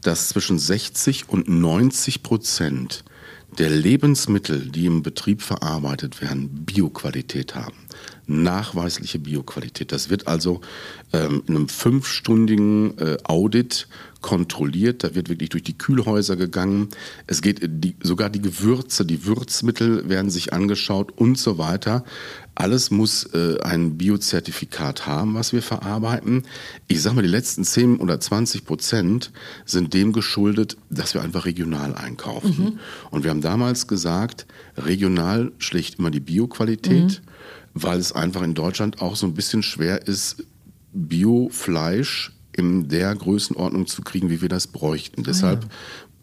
dass 0.03 0.29
zwischen 0.31 0.59
60 0.59 1.29
und 1.29 1.49
90 1.49 2.25
Prozent 2.25 3.05
der 3.59 3.71
Lebensmittel, 3.71 4.69
die 4.71 4.87
im 4.87 5.03
Betrieb 5.03 5.43
verarbeitet 5.43 6.23
werden, 6.23 6.65
Bioqualität 6.65 7.55
haben. 7.55 7.77
Nachweisliche 8.27 9.19
Bioqualität. 9.19 9.91
Das 9.91 10.11
wird 10.11 10.29
also 10.29 10.61
ähm, 11.13 11.43
in 11.47 11.57
einem 11.57 11.69
fünfstündigen 11.69 12.97
äh, 12.99 13.17
Audit 13.25 13.89
kontrolliert. 14.21 15.05
Da 15.05 15.15
wird 15.15 15.29
wirklich 15.29 15.51
durch 15.51 15.63
die 15.63 15.79
Kühlhäuser 15.79 16.37
gegangen. 16.37 16.89
Es 17.27 17.43
geht 17.43 17.61
die, 17.63 17.95
sogar 18.03 18.31
die 18.31 18.43
Gewürze, 18.43 19.05
die 19.05 19.25
Würzmittel 19.25 20.09
werden 20.09 20.31
sich 20.31 20.53
angeschaut 20.53 21.13
und 21.17 21.39
so 21.39 21.59
weiter. 21.59 22.05
Alles 22.55 22.91
muss 22.91 23.25
äh, 23.35 23.61
ein 23.61 23.97
Biozertifikat 23.97 25.07
haben, 25.07 25.35
was 25.35 25.53
wir 25.53 25.63
verarbeiten. 25.63 26.43
Ich 26.89 27.01
sage 27.01 27.15
mal, 27.15 27.23
die 27.23 27.29
letzten 27.29 27.63
10 27.63 27.99
oder 27.99 28.19
20 28.19 28.65
Prozent 28.65 29.31
sind 29.65 29.95
dem 29.95 30.13
geschuldet, 30.13 30.77
dass 30.91 31.15
wir 31.15 31.23
einfach 31.23 31.45
regional 31.45 31.95
einkaufen. 31.95 32.65
Mhm. 32.65 32.79
Und 33.11 33.23
wir 33.23 33.31
haben 33.31 33.41
damals 33.41 33.87
gesagt, 33.87 34.47
regional 34.77 35.53
schlägt 35.59 36.01
immer 36.01 36.11
die 36.11 36.19
Bioqualität, 36.19 37.23
mhm. 37.23 37.83
weil 37.83 38.01
es 38.01 38.11
einfach 38.11 38.43
in 38.43 38.55
Deutschland 38.55 39.01
auch 39.01 39.15
so 39.15 39.27
ein 39.27 39.35
bisschen 39.35 39.63
schwer 39.63 40.09
ist, 40.09 40.43
Biofleisch 40.93 42.33
in 42.59 42.89
der 42.89 43.15
Größenordnung 43.15 43.87
zu 43.87 44.03
kriegen, 44.03 44.31
wie 44.31 44.43
wir 44.43 44.49
das 44.49 44.67
bräuchten. 44.67 45.23
Ah, 45.23 45.25
Deshalb 45.27 45.67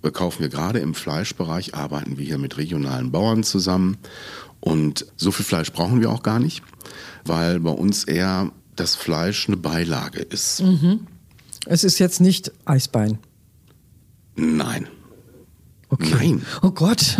ja. 0.03 0.11
kaufen 0.11 0.41
wir 0.41 0.49
gerade 0.49 0.79
im 0.79 0.93
Fleischbereich, 0.93 1.75
arbeiten 1.75 2.17
wir 2.17 2.25
hier 2.25 2.37
mit 2.37 2.57
regionalen 2.57 3.11
Bauern 3.11 3.43
zusammen 3.43 3.97
und 4.59 5.05
so 5.15 5.31
viel 5.31 5.45
Fleisch 5.45 5.71
brauchen 5.71 6.01
wir 6.01 6.09
auch 6.09 6.23
gar 6.23 6.39
nicht, 6.39 6.63
weil 7.25 7.59
bei 7.59 7.71
uns 7.71 8.03
eher 8.03 8.51
das 8.75 8.95
Fleisch 8.95 9.47
eine 9.47 9.57
Beilage 9.57 10.19
ist. 10.19 10.61
Mhm. 10.61 11.07
Es 11.65 11.83
ist 11.83 11.99
jetzt 11.99 12.21
nicht 12.21 12.51
Eisbein. 12.65 13.19
Nein. 14.35 14.87
Okay. 15.95 16.13
Nein. 16.15 16.41
Oh 16.61 16.71
Gott. 16.71 17.17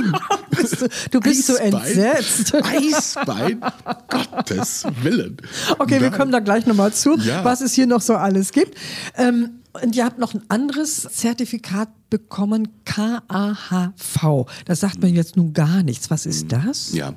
bist 0.50 0.80
du, 0.80 0.88
du 1.10 1.20
bist 1.20 1.46
so 1.46 1.54
Eisbein? 1.58 1.82
entsetzt. 1.82 2.54
Eisbein? 2.54 3.60
Gottes 4.08 4.84
Willen. 5.02 5.36
Okay, 5.78 6.00
wir 6.00 6.10
Nein. 6.10 6.18
kommen 6.18 6.32
da 6.32 6.40
gleich 6.40 6.66
nochmal 6.66 6.92
zu, 6.92 7.16
Ja. 7.18 7.44
was 7.44 7.60
es 7.60 7.74
hier 7.74 7.86
noch 7.86 8.00
so 8.00 8.14
alles 8.16 8.52
gibt. 8.52 8.76
Ähm, 9.16 9.50
und 9.82 9.94
ihr 9.94 10.06
habt 10.06 10.18
noch 10.18 10.32
ein 10.32 10.42
anderes 10.48 11.02
Zertifikat 11.02 11.90
bekommen, 12.08 12.68
KAHV. 12.86 14.46
Das 14.64 14.80
sagt 14.80 15.02
mir 15.02 15.08
jetzt 15.10 15.36
nun 15.36 15.52
gar 15.52 15.82
nichts. 15.82 16.10
Was 16.10 16.24
ist 16.24 16.50
das? 16.50 16.92
Ja, 16.94 17.12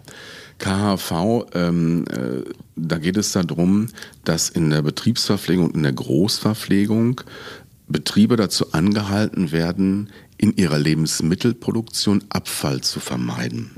KHV, 0.57 1.45
ähm, 1.53 2.03
äh, 2.09 2.43
da 2.75 2.97
geht 2.97 3.15
es 3.15 3.31
darum, 3.31 3.87
dass 4.25 4.49
in 4.49 4.69
der 4.71 4.81
Betriebsverpflegung 4.81 5.67
und 5.67 5.75
in 5.75 5.83
der 5.83 5.93
Großverpflegung 5.93 7.21
Betriebe 7.87 8.35
dazu 8.35 8.73
angehalten 8.73 9.53
werden, 9.53 10.09
in 10.39 10.55
ihrer 10.55 10.79
Lebensmittelproduktion 10.79 12.23
Abfall 12.29 12.79
zu 12.81 13.01
vermeiden. 13.01 13.71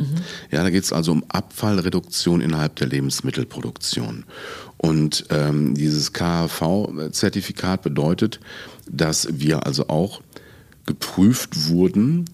Ja, 0.51 0.61
da 0.61 0.69
geht 0.69 0.83
es 0.83 0.93
also 0.93 1.11
um 1.11 1.25
Abfallreduktion 1.27 2.39
innerhalb 2.39 2.75
der 2.75 2.87
Lebensmittelproduktion. 2.87 4.25
Und 4.77 5.25
ähm, 5.31 5.73
dieses 5.73 6.13
KHV-Zertifikat 6.13 7.81
bedeutet, 7.81 8.39
dass 8.87 9.27
wir 9.31 9.65
also 9.65 9.87
auch 9.87 10.21
geprüft 10.85 11.67
wurden, 11.67 12.25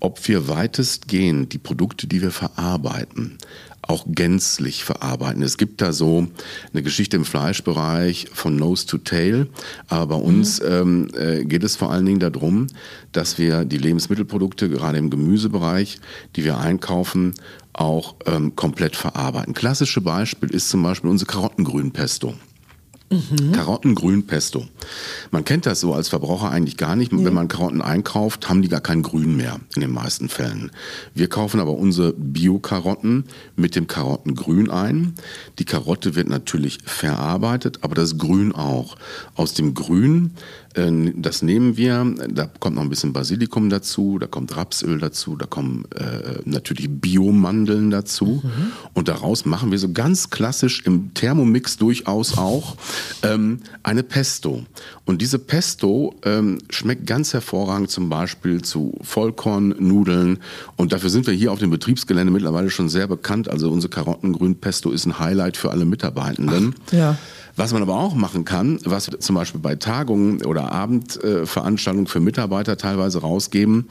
ob 0.00 0.26
wir 0.28 0.48
weitestgehend 0.48 1.52
die 1.52 1.58
Produkte, 1.58 2.06
die 2.06 2.22
wir 2.22 2.30
verarbeiten, 2.30 3.36
auch 3.88 4.04
gänzlich 4.08 4.84
verarbeiten. 4.84 5.42
Es 5.42 5.58
gibt 5.58 5.80
da 5.80 5.92
so 5.92 6.26
eine 6.72 6.82
Geschichte 6.82 7.16
im 7.16 7.24
Fleischbereich 7.24 8.28
von 8.32 8.56
Nose 8.56 8.86
to 8.86 8.98
Tail, 8.98 9.48
aber 9.88 10.18
bei 10.18 10.22
uns 10.22 10.60
ähm, 10.60 11.08
äh, 11.16 11.44
geht 11.44 11.64
es 11.64 11.76
vor 11.76 11.90
allen 11.90 12.06
Dingen 12.06 12.20
darum, 12.20 12.66
dass 13.12 13.38
wir 13.38 13.64
die 13.64 13.78
Lebensmittelprodukte, 13.78 14.68
gerade 14.68 14.98
im 14.98 15.10
Gemüsebereich, 15.10 15.98
die 16.36 16.44
wir 16.44 16.58
einkaufen, 16.58 17.34
auch 17.72 18.14
ähm, 18.26 18.54
komplett 18.56 18.96
verarbeiten. 18.96 19.54
Klassische 19.54 20.00
Beispiel 20.00 20.50
ist 20.50 20.68
zum 20.68 20.82
Beispiel 20.82 21.10
unsere 21.10 21.30
Karottengrünpesto. 21.30 22.34
Karottengrünpesto. 23.52 24.66
Man 25.34 25.44
kennt 25.44 25.66
das 25.66 25.80
so 25.80 25.92
als 25.92 26.10
Verbraucher 26.10 26.52
eigentlich 26.52 26.76
gar 26.76 26.94
nicht. 26.94 27.10
Wenn 27.10 27.34
man 27.34 27.48
Karotten 27.48 27.82
einkauft, 27.82 28.48
haben 28.48 28.62
die 28.62 28.68
gar 28.68 28.80
kein 28.80 29.02
Grün 29.02 29.36
mehr 29.36 29.58
in 29.74 29.80
den 29.80 29.90
meisten 29.90 30.28
Fällen. 30.28 30.70
Wir 31.12 31.26
kaufen 31.26 31.58
aber 31.58 31.72
unsere 31.72 32.12
Bio-Karotten 32.12 33.24
mit 33.56 33.74
dem 33.74 33.88
Karottengrün 33.88 34.70
ein. 34.70 35.14
Die 35.58 35.64
Karotte 35.64 36.14
wird 36.14 36.28
natürlich 36.28 36.78
verarbeitet, 36.84 37.80
aber 37.80 37.96
das 37.96 38.16
Grün 38.16 38.52
auch. 38.52 38.94
Aus 39.34 39.54
dem 39.54 39.74
Grün, 39.74 40.34
äh, 40.74 40.92
das 41.16 41.42
nehmen 41.42 41.76
wir, 41.76 42.14
da 42.28 42.46
kommt 42.46 42.76
noch 42.76 42.82
ein 42.82 42.88
bisschen 42.88 43.12
Basilikum 43.12 43.70
dazu, 43.70 44.20
da 44.20 44.28
kommt 44.28 44.56
Rapsöl 44.56 44.98
dazu, 45.00 45.34
da 45.34 45.46
kommen 45.46 45.84
äh, 45.96 46.38
natürlich 46.44 46.88
Biomandeln 46.88 47.90
dazu. 47.90 48.40
Und 48.92 49.08
daraus 49.08 49.46
machen 49.46 49.72
wir 49.72 49.80
so 49.80 49.90
ganz 49.92 50.30
klassisch 50.30 50.82
im 50.86 51.12
Thermomix 51.14 51.76
durchaus 51.76 52.38
auch 52.38 52.76
ähm, 53.24 53.58
eine 53.82 54.04
Pesto. 54.04 54.64
Und 55.06 55.23
diese 55.24 55.38
Pesto 55.38 56.14
ähm, 56.22 56.58
schmeckt 56.68 57.06
ganz 57.06 57.32
hervorragend 57.32 57.90
zum 57.90 58.10
Beispiel 58.10 58.60
zu 58.60 58.92
Vollkornnudeln. 59.00 60.40
Und 60.76 60.92
dafür 60.92 61.08
sind 61.08 61.26
wir 61.26 61.32
hier 61.32 61.50
auf 61.50 61.60
dem 61.60 61.70
Betriebsgelände 61.70 62.30
mittlerweile 62.30 62.68
schon 62.68 62.90
sehr 62.90 63.06
bekannt. 63.06 63.48
Also 63.48 63.70
unsere 63.70 63.90
Karottengrünpesto 63.90 64.90
ist 64.90 65.06
ein 65.06 65.18
Highlight 65.18 65.56
für 65.56 65.70
alle 65.70 65.86
Mitarbeitenden. 65.86 66.74
ja. 66.90 67.16
Was 67.56 67.72
man 67.72 67.82
aber 67.82 67.94
auch 67.94 68.14
machen 68.14 68.44
kann, 68.44 68.80
was 68.84 69.10
wir 69.10 69.20
zum 69.20 69.36
Beispiel 69.36 69.60
bei 69.60 69.76
Tagungen 69.76 70.44
oder 70.44 70.72
Abendveranstaltungen 70.72 72.08
für 72.08 72.18
Mitarbeiter 72.18 72.76
teilweise 72.76 73.20
rausgeben, 73.20 73.88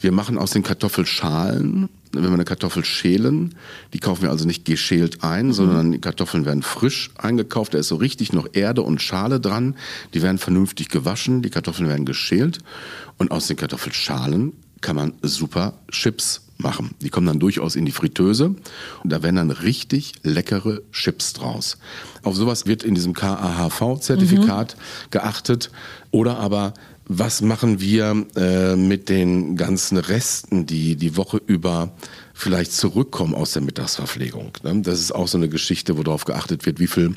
wir 0.00 0.12
machen 0.12 0.36
aus 0.36 0.50
den 0.50 0.62
Kartoffelschalen, 0.62 1.88
wenn 2.12 2.22
wir 2.22 2.32
eine 2.32 2.44
Kartoffel 2.44 2.84
schälen, 2.84 3.54
die 3.92 3.98
kaufen 3.98 4.22
wir 4.22 4.30
also 4.30 4.46
nicht 4.46 4.64
geschält 4.64 5.24
ein, 5.24 5.52
sondern 5.52 5.92
die 5.92 6.00
Kartoffeln 6.00 6.44
werden 6.44 6.62
frisch 6.62 7.10
eingekauft, 7.16 7.74
da 7.74 7.78
ist 7.78 7.88
so 7.88 7.96
richtig 7.96 8.32
noch 8.32 8.48
Erde 8.52 8.82
und 8.82 9.00
Schale 9.00 9.40
dran, 9.40 9.74
die 10.12 10.22
werden 10.22 10.38
vernünftig 10.38 10.88
gewaschen, 10.90 11.42
die 11.42 11.50
Kartoffeln 11.50 11.88
werden 11.88 12.06
geschält 12.06 12.58
und 13.16 13.30
aus 13.30 13.46
den 13.46 13.56
Kartoffelschalen 13.56 14.52
kann 14.80 14.96
man 14.96 15.14
super 15.22 15.74
Chips 15.90 16.47
machen. 16.58 16.90
Die 17.00 17.08
kommen 17.08 17.26
dann 17.26 17.38
durchaus 17.38 17.76
in 17.76 17.86
die 17.86 17.92
Fritteuse 17.92 18.54
und 19.02 19.12
da 19.12 19.22
werden 19.22 19.36
dann 19.36 19.50
richtig 19.50 20.14
leckere 20.22 20.82
Chips 20.92 21.32
draus. 21.32 21.78
Auf 22.22 22.36
sowas 22.36 22.66
wird 22.66 22.82
in 22.82 22.94
diesem 22.94 23.14
KAHV-Zertifikat 23.14 24.76
geachtet. 25.10 25.70
Oder 26.10 26.38
aber, 26.38 26.74
was 27.06 27.40
machen 27.40 27.80
wir 27.80 28.26
äh, 28.36 28.76
mit 28.76 29.08
den 29.08 29.56
ganzen 29.56 29.96
Resten, 29.96 30.66
die 30.66 30.96
die 30.96 31.16
Woche 31.16 31.40
über 31.46 31.92
vielleicht 32.34 32.72
zurückkommen 32.72 33.34
aus 33.34 33.52
der 33.52 33.62
Mittagsverpflegung? 33.62 34.52
Ne? 34.62 34.82
Das 34.82 35.00
ist 35.00 35.14
auch 35.14 35.28
so 35.28 35.38
eine 35.38 35.48
Geschichte, 35.48 35.96
wo 35.96 36.02
darauf 36.02 36.24
geachtet 36.24 36.66
wird, 36.66 36.80
wie 36.80 36.86
viel 36.86 37.14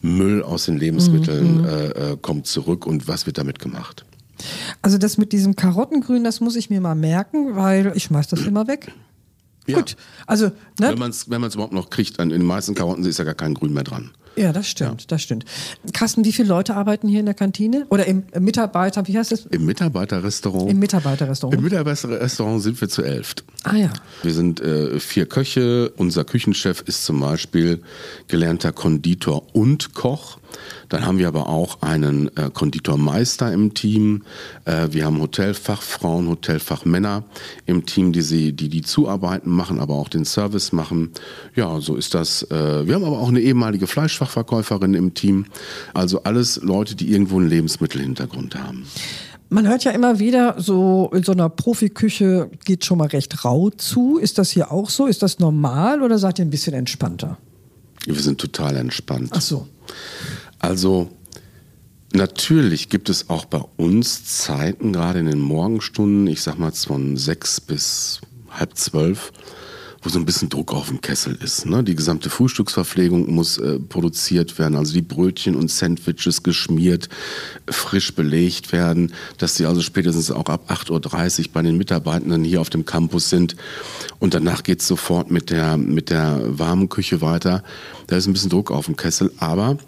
Müll 0.00 0.42
aus 0.42 0.66
den 0.66 0.78
Lebensmitteln 0.78 1.64
äh, 1.64 1.86
äh, 1.88 2.16
kommt 2.20 2.46
zurück 2.46 2.86
und 2.86 3.08
was 3.08 3.26
wird 3.26 3.38
damit 3.38 3.58
gemacht. 3.58 4.04
Also 4.82 4.98
das 4.98 5.18
mit 5.18 5.32
diesem 5.32 5.56
Karottengrün, 5.56 6.24
das 6.24 6.40
muss 6.40 6.56
ich 6.56 6.70
mir 6.70 6.80
mal 6.80 6.94
merken, 6.94 7.56
weil 7.56 7.92
ich 7.94 8.04
schmeiß 8.04 8.28
das 8.28 8.40
immer 8.42 8.66
weg. 8.68 8.92
Ja. 9.66 9.76
Gut, 9.76 9.96
also 10.26 10.46
ne, 10.46 10.52
Wenn 10.90 10.98
man 10.98 11.10
es 11.10 11.28
wenn 11.28 11.40
man's 11.42 11.54
überhaupt 11.54 11.74
noch 11.74 11.90
kriegt, 11.90 12.18
an- 12.20 12.30
in 12.30 12.40
den 12.40 12.46
meisten 12.46 12.74
Karotten 12.74 13.04
ist 13.04 13.18
ja 13.18 13.24
gar 13.24 13.34
kein 13.34 13.52
Grün 13.52 13.72
mehr 13.74 13.84
dran. 13.84 14.12
Ja, 14.34 14.52
das 14.52 14.68
stimmt, 14.68 15.10
das 15.10 15.20
stimmt. 15.20 15.44
Carsten, 15.92 16.24
wie 16.24 16.32
viele 16.32 16.48
Leute 16.48 16.76
arbeiten 16.76 17.08
hier 17.08 17.18
in 17.20 17.26
der 17.26 17.34
Kantine? 17.34 17.84
Oder 17.90 18.06
im 18.06 18.22
im 18.32 18.44
Mitarbeiter, 18.44 19.06
wie 19.08 19.18
heißt 19.18 19.32
das? 19.32 19.46
Im 19.46 19.66
Mitarbeiterrestaurant. 19.66 20.70
Im 20.70 20.78
Mitarbeiterrestaurant. 20.78 21.58
Im 21.58 21.64
Mitarbeiterrestaurant 21.64 22.62
sind 22.62 22.80
wir 22.80 22.88
zu 22.88 23.02
elft. 23.02 23.42
ah 23.64 23.74
ja. 23.74 23.90
Wir 24.22 24.32
sind 24.32 24.60
äh, 24.60 25.00
vier 25.00 25.26
Köche. 25.26 25.90
Unser 25.96 26.24
Küchenchef 26.24 26.82
ist 26.86 27.04
zum 27.04 27.18
Beispiel 27.20 27.82
gelernter 28.28 28.70
Konditor 28.72 29.42
und 29.54 29.92
Koch. 29.94 30.37
Dann 30.88 31.04
haben 31.04 31.18
wir 31.18 31.28
aber 31.28 31.48
auch 31.48 31.82
einen 31.82 32.34
äh, 32.36 32.50
Konditormeister 32.52 33.52
im 33.52 33.74
Team. 33.74 34.22
Äh, 34.64 34.88
wir 34.90 35.04
haben 35.04 35.20
Hotelfachfrauen, 35.20 36.28
Hotelfachmänner 36.28 37.24
im 37.66 37.86
Team, 37.86 38.12
die 38.12 38.22
sie, 38.22 38.52
die 38.52 38.68
die 38.68 38.82
Zuarbeiten 38.82 39.50
machen, 39.50 39.80
aber 39.80 39.94
auch 39.94 40.08
den 40.08 40.24
Service 40.24 40.72
machen. 40.72 41.10
Ja, 41.54 41.80
so 41.80 41.96
ist 41.96 42.14
das. 42.14 42.42
Äh, 42.44 42.86
wir 42.86 42.94
haben 42.94 43.04
aber 43.04 43.18
auch 43.18 43.28
eine 43.28 43.40
ehemalige 43.40 43.86
Fleischfachverkäuferin 43.86 44.94
im 44.94 45.14
Team. 45.14 45.46
Also 45.94 46.22
alles 46.22 46.60
Leute, 46.62 46.94
die 46.94 47.10
irgendwo 47.10 47.38
einen 47.38 47.48
Lebensmittelhintergrund 47.48 48.54
haben. 48.54 48.84
Man 49.50 49.66
hört 49.66 49.84
ja 49.84 49.92
immer 49.92 50.18
wieder, 50.18 50.56
so 50.58 51.10
in 51.14 51.22
so 51.22 51.32
einer 51.32 51.48
Profiküche 51.48 52.50
geht 52.66 52.84
schon 52.84 52.98
mal 52.98 53.08
recht 53.08 53.44
rau 53.46 53.70
zu. 53.70 54.18
Ist 54.18 54.36
das 54.36 54.50
hier 54.50 54.70
auch 54.70 54.90
so? 54.90 55.06
Ist 55.06 55.22
das 55.22 55.38
normal 55.38 56.02
oder 56.02 56.18
seid 56.18 56.38
ihr 56.38 56.44
ein 56.44 56.50
bisschen 56.50 56.74
entspannter? 56.74 57.38
Wir 58.04 58.20
sind 58.20 58.38
total 58.38 58.76
entspannt. 58.76 59.30
Ach 59.32 59.40
so. 59.40 59.66
Also 60.58 61.10
natürlich 62.12 62.88
gibt 62.88 63.08
es 63.08 63.30
auch 63.30 63.44
bei 63.44 63.62
uns 63.76 64.24
Zeiten, 64.24 64.92
gerade 64.92 65.20
in 65.20 65.26
den 65.26 65.40
Morgenstunden, 65.40 66.26
ich 66.26 66.42
sag 66.42 66.58
mal 66.58 66.72
von 66.72 67.16
sechs 67.16 67.60
bis 67.60 68.20
halb 68.50 68.76
zwölf, 68.76 69.32
wo 70.02 70.08
so 70.08 70.18
ein 70.18 70.24
bisschen 70.24 70.48
Druck 70.48 70.72
auf 70.72 70.88
dem 70.88 71.00
Kessel 71.00 71.36
ist. 71.42 71.66
Ne? 71.66 71.82
Die 71.82 71.96
gesamte 71.96 72.30
Frühstücksverpflegung 72.30 73.32
muss 73.32 73.58
äh, 73.58 73.80
produziert 73.80 74.58
werden, 74.58 74.76
also 74.76 74.92
die 74.92 75.02
Brötchen 75.02 75.56
und 75.56 75.70
Sandwiches 75.70 76.42
geschmiert, 76.42 77.08
frisch 77.68 78.14
belegt 78.14 78.72
werden, 78.72 79.12
dass 79.38 79.56
sie 79.56 79.66
also 79.66 79.80
spätestens 79.80 80.30
auch 80.30 80.46
ab 80.46 80.70
8.30 80.70 81.40
Uhr 81.40 81.52
bei 81.52 81.62
den 81.62 81.76
Mitarbeitenden 81.76 82.44
hier 82.44 82.60
auf 82.60 82.70
dem 82.70 82.84
Campus 82.84 83.28
sind. 83.28 83.56
Und 84.20 84.34
danach 84.34 84.62
geht's 84.62 84.86
sofort 84.86 85.30
mit 85.30 85.50
der, 85.50 85.76
mit 85.76 86.10
der 86.10 86.40
warmen 86.46 86.88
Küche 86.88 87.20
weiter. 87.20 87.64
Da 88.06 88.16
ist 88.16 88.26
ein 88.26 88.32
bisschen 88.32 88.50
Druck 88.50 88.70
auf 88.70 88.86
dem 88.86 88.96
Kessel, 88.96 89.32
aber 89.38 89.78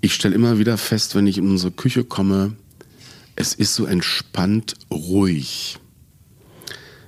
ich 0.00 0.14
stelle 0.14 0.34
immer 0.34 0.58
wieder 0.58 0.78
fest, 0.78 1.14
wenn 1.14 1.26
ich 1.26 1.38
in 1.38 1.48
unsere 1.50 1.72
Küche 1.72 2.04
komme, 2.04 2.56
es 3.34 3.54
ist 3.54 3.74
so 3.74 3.84
entspannt 3.84 4.74
ruhig. 4.90 5.78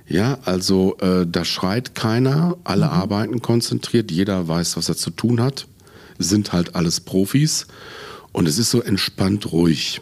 Ja, 0.07 0.39
also 0.43 0.97
äh, 0.99 1.27
da 1.27 1.45
schreit 1.45 1.93
keiner, 1.93 2.57
alle 2.63 2.89
arbeiten 2.89 3.41
konzentriert, 3.41 4.11
jeder 4.11 4.47
weiß, 4.47 4.75
was 4.75 4.89
er 4.89 4.97
zu 4.97 5.11
tun 5.11 5.39
hat, 5.39 5.67
sind 6.17 6.51
halt 6.51 6.75
alles 6.75 6.99
Profis 6.99 7.67
und 8.31 8.47
es 8.47 8.57
ist 8.57 8.71
so 8.71 8.81
entspannt 8.81 9.51
ruhig. 9.51 10.01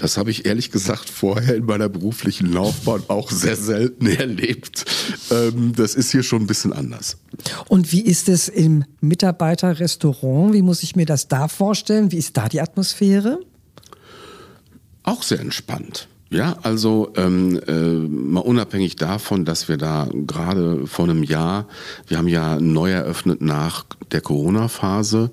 Das 0.00 0.16
habe 0.16 0.30
ich 0.30 0.46
ehrlich 0.46 0.70
gesagt 0.70 1.10
vorher 1.10 1.54
in 1.54 1.66
meiner 1.66 1.90
beruflichen 1.90 2.50
Laufbahn 2.50 3.02
auch 3.08 3.30
sehr 3.30 3.54
selten 3.54 4.06
erlebt. 4.06 4.86
Ähm, 5.30 5.74
das 5.76 5.94
ist 5.94 6.10
hier 6.10 6.22
schon 6.22 6.44
ein 6.44 6.46
bisschen 6.46 6.72
anders. 6.72 7.18
Und 7.68 7.92
wie 7.92 8.00
ist 8.00 8.30
es 8.30 8.48
im 8.48 8.86
Mitarbeiterrestaurant? 9.02 10.54
Wie 10.54 10.62
muss 10.62 10.82
ich 10.82 10.96
mir 10.96 11.04
das 11.04 11.28
da 11.28 11.48
vorstellen? 11.48 12.12
Wie 12.12 12.16
ist 12.16 12.34
da 12.38 12.48
die 12.48 12.62
Atmosphäre? 12.62 13.40
Auch 15.02 15.22
sehr 15.22 15.40
entspannt. 15.40 16.08
Ja, 16.32 16.56
also 16.62 17.12
ähm, 17.16 17.60
äh, 17.66 17.72
mal 17.72 18.40
unabhängig 18.40 18.94
davon, 18.94 19.44
dass 19.44 19.68
wir 19.68 19.76
da 19.76 20.08
gerade 20.12 20.86
vor 20.86 21.06
einem 21.06 21.24
Jahr, 21.24 21.66
wir 22.06 22.18
haben 22.18 22.28
ja 22.28 22.60
neu 22.60 22.92
eröffnet 22.92 23.42
nach 23.42 23.84
der 24.12 24.20
Corona-Phase, 24.20 25.32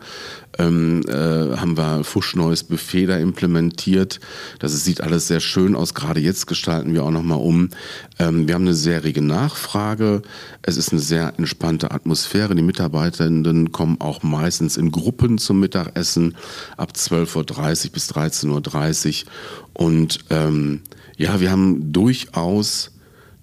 ähm, 0.58 1.04
äh, 1.08 1.56
haben 1.58 1.78
wir 1.78 2.04
fuschneues 2.04 2.64
Buffet 2.64 3.06
da 3.06 3.18
implementiert. 3.18 4.20
Das 4.60 4.84
sieht 4.84 5.02
alles 5.02 5.28
sehr 5.28 5.40
schön 5.40 5.76
aus. 5.76 5.94
Gerade 5.94 6.20
jetzt 6.20 6.48
gestalten 6.48 6.94
wir 6.94 7.04
auch 7.04 7.12
nochmal 7.12 7.40
um. 7.40 7.70
Ähm, 8.18 8.48
wir 8.48 8.56
haben 8.56 8.64
eine 8.64 8.74
sehr 8.74 9.04
rege 9.04 9.22
Nachfrage. 9.22 10.22
Es 10.64 10.78
ist 10.78 10.92
eine 10.92 11.02
sehr 11.02 11.34
entspannte 11.38 11.92
Atmosphäre. 11.92 12.56
Die 12.56 12.64
Mitarbeitenden 12.64 13.72
kommen 13.72 14.02
auch 14.02 14.24
meistens 14.24 14.78
in 14.78 14.92
Gruppen 14.92 15.38
zum 15.38 15.60
Mittagessen 15.60 16.36
ab 16.76 16.94
12.30 16.96 17.86
Uhr 17.86 17.92
bis 17.92 18.12
13.30 18.12 19.26
Uhr. 19.26 19.32
Und 19.74 20.20
ähm, 20.32 20.82
ja, 21.18 21.40
wir 21.40 21.52
haben 21.52 21.92
durchaus 21.92 22.92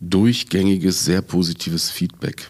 durchgängiges, 0.01 1.05
sehr 1.05 1.23
positives 1.23 1.91
Feedback. 1.91 2.49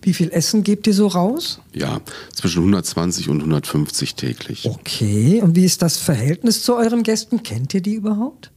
Wie 0.00 0.14
viel 0.14 0.30
Essen 0.30 0.64
gebt 0.64 0.86
ihr 0.86 0.94
so 0.94 1.06
raus? 1.06 1.60
Ja, 1.72 2.00
zwischen 2.32 2.60
120 2.60 3.28
und 3.28 3.38
150 3.38 4.14
täglich. 4.16 4.64
Okay, 4.64 5.40
und 5.42 5.54
wie 5.54 5.64
ist 5.64 5.82
das 5.82 5.98
Verhältnis 5.98 6.64
zu 6.64 6.74
euren 6.74 7.02
Gästen? 7.02 7.42
Kennt 7.42 7.72
ihr 7.74 7.82
die 7.82 7.94
überhaupt? 7.94 8.50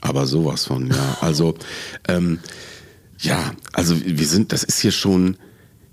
Aber 0.00 0.26
sowas 0.26 0.64
von, 0.64 0.88
ja. 0.88 1.18
Also, 1.20 1.54
ähm, 2.08 2.40
ja, 3.18 3.52
also 3.72 3.94
wir 4.04 4.26
sind, 4.26 4.52
das 4.52 4.64
ist 4.64 4.80
hier 4.80 4.92
schon, 4.92 5.36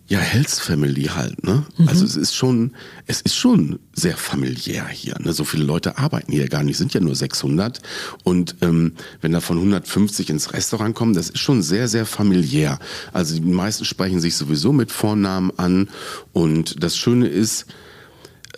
ja, 0.09 0.19
Health 0.19 0.51
Family 0.51 1.03
halt, 1.03 1.43
ne? 1.43 1.65
Mhm. 1.77 1.89
Also 1.89 2.05
es 2.05 2.15
ist 2.15 2.33
schon, 2.33 2.71
es 3.07 3.19
ist 3.19 3.35
schon 3.35 3.79
sehr 3.93 4.15
familiär 4.15 4.87
hier. 4.87 5.15
Ne? 5.19 5.33
So 5.33 5.43
viele 5.43 5.65
Leute 5.65 5.97
arbeiten 5.97 6.31
hier 6.31 6.47
gar 6.47 6.63
nicht, 6.63 6.77
sind 6.77 6.93
ja 6.93 7.01
nur 7.01 7.15
600. 7.15 7.81
Und 8.23 8.55
ähm, 8.61 8.93
wenn 9.19 9.33
da 9.33 9.41
von 9.41 9.57
150 9.57 10.29
ins 10.29 10.53
Restaurant 10.53 10.95
kommen, 10.95 11.13
das 11.13 11.29
ist 11.29 11.39
schon 11.39 11.61
sehr, 11.61 11.89
sehr 11.89 12.05
familiär. 12.05 12.79
Also 13.11 13.35
die 13.35 13.41
meisten 13.41 13.83
sprechen 13.83 14.21
sich 14.21 14.35
sowieso 14.35 14.71
mit 14.71 14.93
Vornamen 14.93 15.51
an. 15.57 15.89
Und 16.31 16.81
das 16.81 16.97
Schöne 16.97 17.27
ist, 17.27 17.65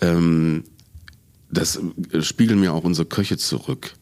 ähm, 0.00 0.62
das 1.50 1.80
spiegeln 2.20 2.60
mir 2.60 2.72
auch 2.72 2.84
unsere 2.84 3.06
Köche 3.06 3.38
zurück 3.38 3.94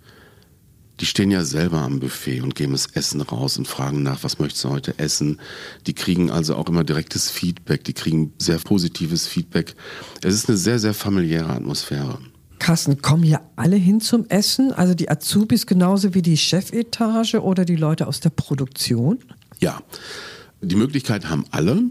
die 1.00 1.06
stehen 1.06 1.30
ja 1.30 1.44
selber 1.44 1.82
am 1.82 2.00
Buffet 2.00 2.40
und 2.40 2.54
geben 2.54 2.72
das 2.72 2.86
Essen 2.86 3.20
raus 3.20 3.56
und 3.58 3.68
fragen 3.68 4.02
nach, 4.02 4.24
was 4.24 4.38
möchtest 4.38 4.64
du 4.64 4.70
heute 4.70 4.98
essen. 4.98 5.40
Die 5.86 5.94
kriegen 5.94 6.30
also 6.30 6.56
auch 6.56 6.68
immer 6.68 6.84
direktes 6.84 7.30
Feedback, 7.30 7.84
die 7.84 7.92
kriegen 7.92 8.32
sehr 8.38 8.58
positives 8.58 9.26
Feedback. 9.26 9.74
Es 10.22 10.34
ist 10.34 10.48
eine 10.48 10.58
sehr, 10.58 10.78
sehr 10.78 10.94
familiäre 10.94 11.50
Atmosphäre. 11.50 12.18
Carsten, 12.58 13.00
kommen 13.00 13.22
hier 13.22 13.40
alle 13.56 13.76
hin 13.76 14.00
zum 14.00 14.26
Essen? 14.28 14.72
Also 14.72 14.94
die 14.94 15.10
Azubis 15.10 15.66
genauso 15.66 16.14
wie 16.14 16.22
die 16.22 16.36
Chefetage 16.36 17.36
oder 17.36 17.64
die 17.64 17.76
Leute 17.76 18.06
aus 18.06 18.20
der 18.20 18.30
Produktion? 18.30 19.18
Ja, 19.60 19.80
die 20.60 20.76
Möglichkeit 20.76 21.28
haben 21.28 21.44
alle. 21.50 21.82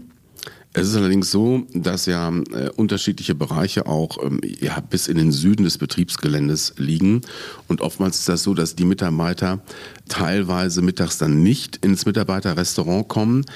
Es 0.74 0.86
ist 0.88 0.96
allerdings 0.96 1.30
so, 1.30 1.66
dass 1.72 2.06
ja 2.06 2.28
äh, 2.28 2.68
unterschiedliche 2.76 3.34
Bereiche 3.34 3.86
auch 3.86 4.22
ähm, 4.22 4.40
ja, 4.60 4.80
bis 4.80 5.08
in 5.08 5.16
den 5.16 5.32
Süden 5.32 5.64
des 5.64 5.78
Betriebsgeländes 5.78 6.74
liegen. 6.76 7.22
Und 7.68 7.80
oftmals 7.80 8.18
ist 8.18 8.28
das 8.28 8.42
so, 8.42 8.52
dass 8.52 8.76
die 8.76 8.84
Mitarbeiter 8.84 9.60
teilweise 10.08 10.82
mittags 10.82 11.16
dann 11.16 11.42
nicht 11.42 11.76
ins 11.84 12.04
Mitarbeiterrestaurant 12.04 13.08
kommen, 13.08 13.46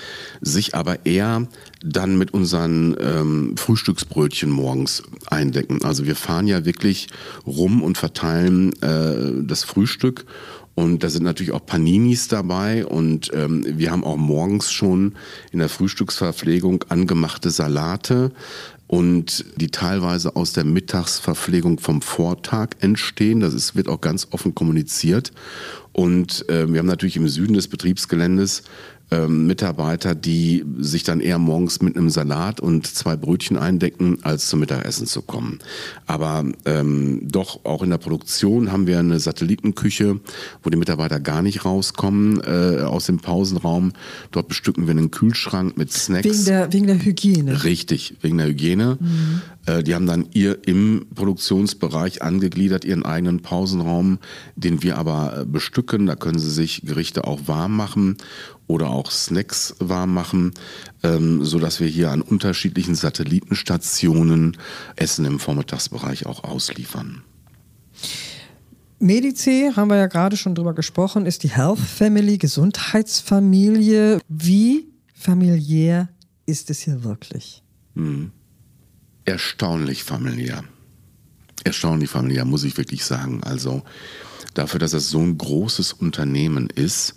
sich 0.41 0.75
aber 0.75 1.05
eher 1.05 1.47
dann 1.85 2.17
mit 2.17 2.33
unseren 2.33 2.97
ähm, 2.99 3.57
Frühstücksbrötchen 3.57 4.51
morgens 4.51 5.03
eindecken. 5.27 5.85
Also 5.85 6.07
wir 6.07 6.17
fahren 6.17 6.47
ja 6.47 6.65
wirklich 6.65 7.09
rum 7.47 7.83
und 7.83 7.99
verteilen 7.99 8.73
äh, 8.83 9.45
das 9.45 9.65
Frühstück 9.65 10.25
und 10.75 11.05
da 11.05 11.11
sind 11.11 11.25
natürlich 11.25 11.53
auch 11.53 11.67
Paninis 11.67 12.29
dabei 12.29 12.87
und 12.87 13.31
ähm, 13.35 13.65
wir 13.67 13.91
haben 13.91 14.05
auch 14.05 14.17
morgens 14.17 14.73
schon 14.73 15.15
in 15.51 15.59
der 15.59 15.69
Frühstücksverpflegung 15.69 16.85
angemachte 16.89 17.51
Salate 17.51 18.33
und 18.87 19.47
die 19.57 19.71
teilweise 19.71 20.37
aus 20.37 20.53
der 20.53 20.65
Mittagsverpflegung 20.65 21.79
vom 21.79 22.03
Vortag 22.03 22.71
entstehen. 22.81 23.41
Das 23.41 23.55
ist, 23.55 23.75
wird 23.75 23.89
auch 23.89 24.03
ganz 24.03 24.29
offen 24.33 24.55
kommuniziert. 24.55 25.33
Und 25.93 26.47
äh, 26.51 26.71
wir 26.71 26.79
haben 26.79 26.87
natürlich 26.87 27.17
im 27.17 27.29
Süden 27.29 27.55
des 27.55 27.69
Betriebsgeländes 27.69 28.65
ähm, 29.13 29.47
Mitarbeiter, 29.47 30.15
die 30.15 30.65
sich 30.79 31.03
dann 31.03 31.21
eher 31.21 31.39
morgens 31.39 31.83
mit 31.83 31.97
einem 31.97 32.09
Salat 32.09 32.61
und 32.61 32.87
zwei 32.87 33.15
Brötchen 33.15 33.59
eindecken, 33.59 34.19
als 34.23 34.49
zum 34.49 34.61
Mittagessen 34.61 35.07
zu 35.07 35.21
kommen. 35.21 35.59
Aber 36.07 36.45
ähm, 36.65 37.21
doch 37.25 37.65
auch 37.65 37.83
in 37.83 37.91
der 37.91 37.99
Produktion 37.99 38.73
haben 38.73 38.87
wir 38.87 38.99
eine 38.99 39.21
Satellitenküche, 39.21 40.19
wo 40.63 40.71
die 40.71 40.79
Mitarbeiter 40.79 41.21
gar 41.21 41.43
nicht 41.43 41.67
rauskommen 41.67 42.41
äh, 42.41 42.81
aus 42.83 43.05
dem 43.07 43.19
Pausenraum. 43.19 43.93
Dort 44.31 44.49
bestücken 44.49 44.87
wir 44.87 44.93
einen 44.93 45.11
Kühlschrank 45.11 45.77
mit 45.77 45.93
Snacks. 45.93 46.25
Wegen 46.25 46.45
der, 46.47 46.73
wegen 46.73 46.87
der 46.87 47.05
Hygiene. 47.05 47.65
Richtig, 47.65 48.15
wegen 48.23 48.39
der 48.39 48.47
Hygiene. 48.47 48.97
Mhm. 48.99 49.43
Äh, 49.67 49.83
die 49.83 49.95
haben 49.95 50.07
dann 50.07 50.27
ihr 50.33 50.67
im 50.67 51.07
Produktionsbereich 51.15 52.23
angegliedert, 52.23 52.87
ihren 52.87 53.05
eigenen 53.05 53.41
Pausenraum, 53.43 54.19
den 54.57 54.83
wir 54.83 54.97
aber 54.97 55.41
äh, 55.41 55.45
bestücken. 55.45 56.07
Da 56.07 56.17
können 56.17 56.39
sie 56.39 56.51
sich 56.51 56.83
Gerichte 56.85 57.25
auch 57.25 57.41
warm 57.47 57.77
machen 57.77 58.17
oder 58.73 58.91
auch 58.91 59.11
Snacks 59.11 59.75
warm 59.79 60.15
machen, 60.15 60.55
ähm, 61.03 61.45
so 61.45 61.59
dass 61.59 61.79
wir 61.79 61.87
hier 61.87 62.11
an 62.11 62.23
unterschiedlichen 62.23 62.95
Satellitenstationen 62.95 64.57
Essen 64.97 65.25
im 65.25 65.39
Vormittagsbereich 65.39 66.27
auch 66.27 66.45
ausliefern. 66.45 67.23
Medici, 68.99 69.71
haben 69.75 69.91
wir 69.91 69.97
ja 69.97 70.07
gerade 70.07 70.37
schon 70.37 70.55
drüber 70.55 70.75
gesprochen, 70.75 71.27
ist 71.27 71.43
die 71.43 71.51
Health 71.51 71.81
Family, 71.81 72.39
Gesundheitsfamilie. 72.39 74.21
Wie 74.29 74.87
familiär 75.13 76.09
ist 76.47 76.71
es 76.71 76.81
hier 76.81 77.03
wirklich? 77.05 77.63
Hm. 77.97 78.31
Erstaunlich 79.25 80.05
familiär. 80.05 80.65
Erstaunlich 81.65 82.11
familiär, 82.11 82.45
muss 82.45 82.65
ich 82.65 82.77
wirklich 82.77 83.05
sagen. 83.05 83.43
Also 83.43 83.83
dafür, 84.55 84.81
dass 84.81 84.93
es 84.93 85.11
so 85.11 85.19
ein 85.19 85.37
großes 85.37 85.93
Unternehmen 85.93 86.71
ist, 86.71 87.17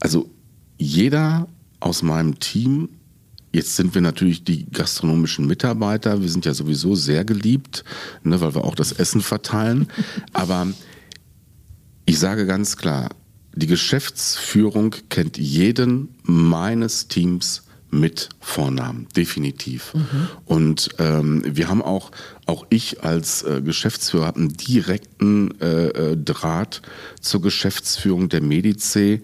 also 0.00 0.30
jeder 0.78 1.48
aus 1.80 2.02
meinem 2.02 2.38
Team, 2.38 2.88
jetzt 3.52 3.76
sind 3.76 3.94
wir 3.94 4.02
natürlich 4.02 4.44
die 4.44 4.70
gastronomischen 4.70 5.46
Mitarbeiter, 5.46 6.20
wir 6.20 6.28
sind 6.28 6.44
ja 6.44 6.54
sowieso 6.54 6.94
sehr 6.94 7.24
geliebt, 7.24 7.84
ne, 8.22 8.40
weil 8.40 8.54
wir 8.54 8.64
auch 8.64 8.74
das 8.74 8.92
Essen 8.92 9.20
verteilen. 9.20 9.88
Aber 10.32 10.68
ich 12.04 12.18
sage 12.18 12.46
ganz 12.46 12.76
klar, 12.76 13.10
die 13.54 13.66
Geschäftsführung 13.66 14.94
kennt 15.08 15.38
jeden 15.38 16.14
meines 16.24 17.08
Teams 17.08 17.62
mit 17.90 18.28
Vornamen, 18.40 19.06
definitiv. 19.16 19.94
Mhm. 19.94 20.28
Und 20.44 20.90
ähm, 20.98 21.42
wir 21.46 21.68
haben 21.68 21.82
auch, 21.82 22.10
auch 22.44 22.66
ich 22.68 23.02
als 23.02 23.42
äh, 23.42 23.62
Geschäftsführer 23.62 24.26
habe 24.26 24.40
einen 24.40 24.56
direkten 24.56 25.58
äh, 25.60 25.86
äh 25.86 26.16
Draht 26.16 26.82
zur 27.20 27.42
Geschäftsführung 27.42 28.28
der 28.28 28.42
Medice. 28.42 29.20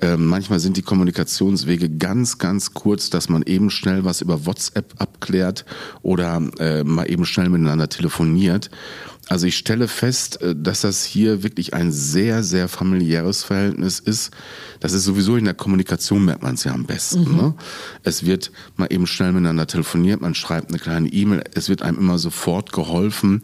Ähm, 0.00 0.26
manchmal 0.26 0.60
sind 0.60 0.76
die 0.76 0.82
Kommunikationswege 0.82 1.88
ganz, 1.88 2.38
ganz 2.38 2.74
kurz, 2.74 3.08
dass 3.08 3.28
man 3.28 3.42
eben 3.42 3.70
schnell 3.70 4.04
was 4.04 4.20
über 4.20 4.44
WhatsApp 4.44 4.94
abklärt 4.98 5.64
oder 6.02 6.42
äh, 6.58 6.84
mal 6.84 7.10
eben 7.10 7.24
schnell 7.24 7.48
miteinander 7.48 7.88
telefoniert. 7.88 8.70
Also 9.28 9.46
ich 9.46 9.56
stelle 9.56 9.88
fest, 9.88 10.40
äh, 10.40 10.54
dass 10.54 10.82
das 10.82 11.04
hier 11.04 11.42
wirklich 11.42 11.74
ein 11.74 11.92
sehr, 11.92 12.42
sehr 12.44 12.68
familiäres 12.68 13.42
Verhältnis 13.42 13.98
ist. 13.98 14.30
Das 14.80 14.92
ist 14.92 15.04
sowieso 15.04 15.36
in 15.36 15.44
der 15.46 15.54
Kommunikation, 15.54 16.24
merkt 16.24 16.42
man 16.42 16.54
es 16.54 16.64
ja 16.64 16.72
am 16.72 16.84
besten. 16.84 17.30
Mhm. 17.30 17.36
Ne? 17.36 17.54
Es 18.02 18.24
wird 18.24 18.52
mal 18.76 18.86
eben 18.90 19.06
schnell 19.06 19.32
miteinander 19.32 19.66
telefoniert, 19.66 20.20
man 20.20 20.34
schreibt 20.34 20.68
eine 20.68 20.78
kleine 20.78 21.08
E-Mail, 21.08 21.42
es 21.54 21.68
wird 21.68 21.82
einem 21.82 21.98
immer 21.98 22.18
sofort 22.18 22.72
geholfen, 22.72 23.42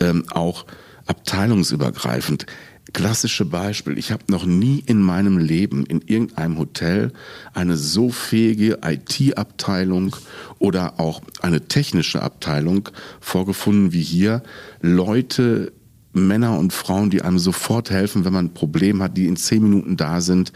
ähm, 0.00 0.24
auch 0.32 0.66
abteilungsübergreifend. 1.06 2.46
Klassische 2.92 3.46
Beispiel, 3.46 3.96
ich 3.96 4.12
habe 4.12 4.24
noch 4.28 4.44
nie 4.44 4.82
in 4.84 5.00
meinem 5.00 5.38
Leben 5.38 5.86
in 5.86 6.02
irgendeinem 6.02 6.58
Hotel 6.58 7.12
eine 7.54 7.76
so 7.78 8.10
fähige 8.10 8.80
IT-Abteilung 8.84 10.14
oder 10.58 11.00
auch 11.00 11.22
eine 11.40 11.68
technische 11.68 12.20
Abteilung 12.20 12.90
vorgefunden 13.20 13.92
wie 13.92 14.02
hier. 14.02 14.42
Leute, 14.82 15.72
Männer 16.12 16.58
und 16.58 16.74
Frauen, 16.74 17.08
die 17.08 17.22
einem 17.22 17.38
sofort 17.38 17.90
helfen, 17.90 18.26
wenn 18.26 18.34
man 18.34 18.46
ein 18.46 18.54
Problem 18.54 19.02
hat, 19.02 19.16
die 19.16 19.26
in 19.26 19.36
zehn 19.36 19.62
Minuten 19.62 19.96
da 19.96 20.20
sind. 20.20 20.52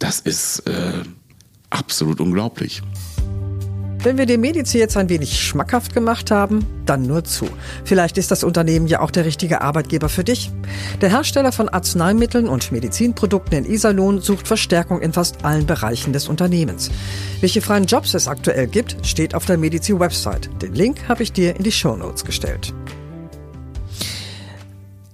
Das 0.00 0.18
ist 0.18 0.60
äh, 0.66 1.02
absolut 1.70 2.20
unglaublich. 2.20 2.82
Wenn 4.00 4.16
wir 4.16 4.26
dem 4.26 4.40
Medici 4.42 4.78
jetzt 4.78 4.96
ein 4.96 5.08
wenig 5.08 5.40
schmackhaft 5.40 5.92
gemacht 5.92 6.30
haben, 6.30 6.64
dann 6.86 7.02
nur 7.02 7.24
zu. 7.24 7.48
Vielleicht 7.84 8.16
ist 8.16 8.30
das 8.30 8.44
Unternehmen 8.44 8.86
ja 8.86 9.00
auch 9.00 9.10
der 9.10 9.24
richtige 9.24 9.60
Arbeitgeber 9.60 10.08
für 10.08 10.22
dich. 10.22 10.52
Der 11.00 11.10
Hersteller 11.10 11.50
von 11.50 11.68
Arzneimitteln 11.68 12.48
und 12.48 12.70
Medizinprodukten 12.70 13.58
in 13.58 13.70
Iserlohn 13.70 14.20
sucht 14.20 14.46
Verstärkung 14.46 15.00
in 15.00 15.12
fast 15.12 15.44
allen 15.44 15.66
Bereichen 15.66 16.12
des 16.12 16.28
Unternehmens. 16.28 16.92
Welche 17.40 17.60
freien 17.60 17.86
Jobs 17.86 18.14
es 18.14 18.28
aktuell 18.28 18.68
gibt, 18.68 19.04
steht 19.04 19.34
auf 19.34 19.46
der 19.46 19.58
Medici-Website. 19.58 20.48
Den 20.62 20.74
Link 20.74 21.08
habe 21.08 21.24
ich 21.24 21.32
dir 21.32 21.56
in 21.56 21.64
die 21.64 21.72
Show 21.72 21.96
Notes 21.96 22.24
gestellt. 22.24 22.72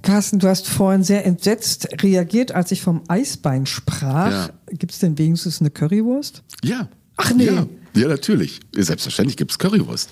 Carsten, 0.03 0.39
du 0.39 0.49
hast 0.49 0.69
vorhin 0.69 1.03
sehr 1.03 1.25
entsetzt 1.25 2.03
reagiert, 2.03 2.53
als 2.53 2.71
ich 2.71 2.83
vom 2.83 3.01
Eisbein 3.09 3.65
sprach. 3.65 4.49
Ja. 4.49 4.51
Gibt 4.69 4.93
es 4.93 4.99
denn 4.99 5.17
wenigstens 5.17 5.63
eine 5.63 5.71
Currywurst? 5.71 6.43
Ja, 6.63 6.89
Ach 7.17 7.33
nee. 7.35 7.47
Ja, 7.47 7.67
ja 7.97 8.09
natürlich. 8.09 8.61
Selbstverständlich 8.73 9.37
gibt's 9.37 9.59
Currywurst. 9.59 10.11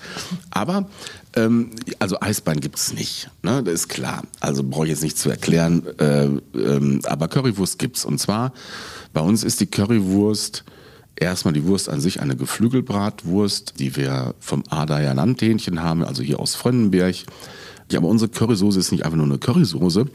Aber, 0.51 0.89
ähm, 1.35 1.71
also 1.99 2.19
Eisbein 2.19 2.59
gibt's 2.59 2.93
nicht. 2.93 3.29
Ne? 3.41 3.63
Das 3.63 3.73
ist 3.73 3.87
klar. 3.89 4.23
Also 4.39 4.63
brauche 4.63 4.85
ich 4.85 4.91
jetzt 4.91 5.03
nicht 5.03 5.17
zu 5.17 5.29
erklären. 5.29 5.83
Äh, 5.99 6.25
ähm, 6.55 7.01
aber 7.05 7.27
Currywurst 7.27 7.79
gibt's. 7.79 8.05
Und 8.05 8.19
zwar, 8.19 8.53
bei 9.13 9.21
uns 9.21 9.43
ist 9.43 9.59
die 9.59 9.67
Currywurst 9.67 10.63
erstmal 11.15 11.53
die 11.53 11.65
Wurst 11.65 11.89
an 11.89 12.01
sich 12.01 12.21
eine 12.21 12.35
Geflügelbratwurst, 12.35 13.79
die 13.79 13.95
wir 13.95 14.35
vom 14.39 14.63
Adair 14.69 15.13
Landhähnchen 15.13 15.81
haben, 15.81 16.03
also 16.03 16.23
hier 16.23 16.39
aus 16.39 16.55
Frönnenberg. 16.55 17.15
Ja, 17.91 17.99
aber 17.99 18.07
unsere 18.07 18.31
Currysoße 18.31 18.79
ist 18.79 18.91
nicht 18.91 19.05
einfach 19.05 19.17
nur 19.17 19.25
eine 19.25 19.37
Currysoße, 19.37 20.07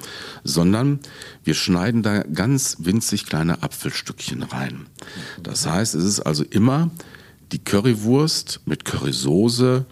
sondern 0.42 1.00
wir 1.44 1.54
schneiden 1.54 2.02
da 2.02 2.22
ganz 2.22 2.78
winzig 2.80 3.26
kleine 3.26 3.62
Apfelstückchen 3.62 4.42
rein. 4.42 4.86
Das 5.42 5.66
heißt, 5.66 5.94
es 5.94 6.04
ist 6.04 6.20
also 6.20 6.44
immer 6.44 6.90
die 7.52 7.58
Currywurst 7.58 8.60
mit 8.66 8.84
Currysoße 8.84 9.86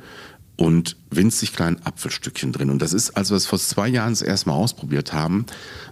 und 0.56 0.96
winzig 1.10 1.52
kleinen 1.52 1.76
Apfelstückchen 1.84 2.52
drin. 2.52 2.70
Und 2.70 2.80
das 2.80 2.92
ist, 2.94 3.16
als 3.16 3.30
wir 3.30 3.36
es 3.36 3.46
vor 3.46 3.58
zwei 3.58 3.88
Jahren 3.88 4.12
das 4.12 4.22
erste 4.22 4.48
Mal 4.48 4.54
ausprobiert 4.54 5.12
haben, 5.12 5.44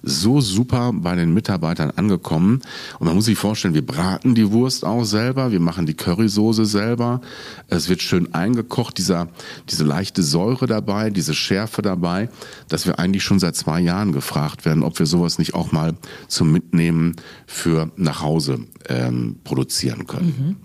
so 0.03 0.41
super 0.41 0.93
bei 0.95 1.15
den 1.15 1.35
Mitarbeitern 1.35 1.91
angekommen. 1.91 2.63
Und 2.99 3.07
man 3.07 3.15
muss 3.15 3.27
sich 3.27 3.39
vorstellen, 3.39 3.75
wir 3.75 3.85
braten 3.85 4.35
die 4.35 4.51
Wurst 4.53 4.85
auch 4.85 5.05
selber, 5.05 5.53
wir 5.53 5.61
machen 5.61 5.87
die 5.87 5.95
Currysoße 5.95 6.65
selber. 6.65 7.21
Es 7.69 7.89
wird 7.89 8.01
schön 8.03 8.33
eingekocht, 8.35 8.97
dieser, 8.97 9.29
diese 9.69 9.85
leichte 9.85 10.23
Säure 10.23 10.67
dabei, 10.67 11.11
diese 11.11 11.35
Schärfe 11.35 11.83
dabei, 11.83 12.31
dass 12.69 12.87
wir 12.87 12.99
eigentlich 12.99 13.23
schon 13.23 13.39
seit 13.39 13.57
zwei 13.57 13.81
Jahren 13.81 14.13
gefragt 14.13 14.65
werden, 14.65 14.83
ob 14.83 14.99
wir 14.99 15.07
sowas 15.07 15.39
nicht 15.39 15.55
auch 15.55 15.73
mal 15.73 15.95
zum 16.29 16.51
Mitnehmen 16.53 17.17
für 17.47 17.91
nach 17.97 18.23
Hause 18.23 18.61
ähm, 18.89 19.37
produzieren 19.45 20.07
können. 20.07 20.57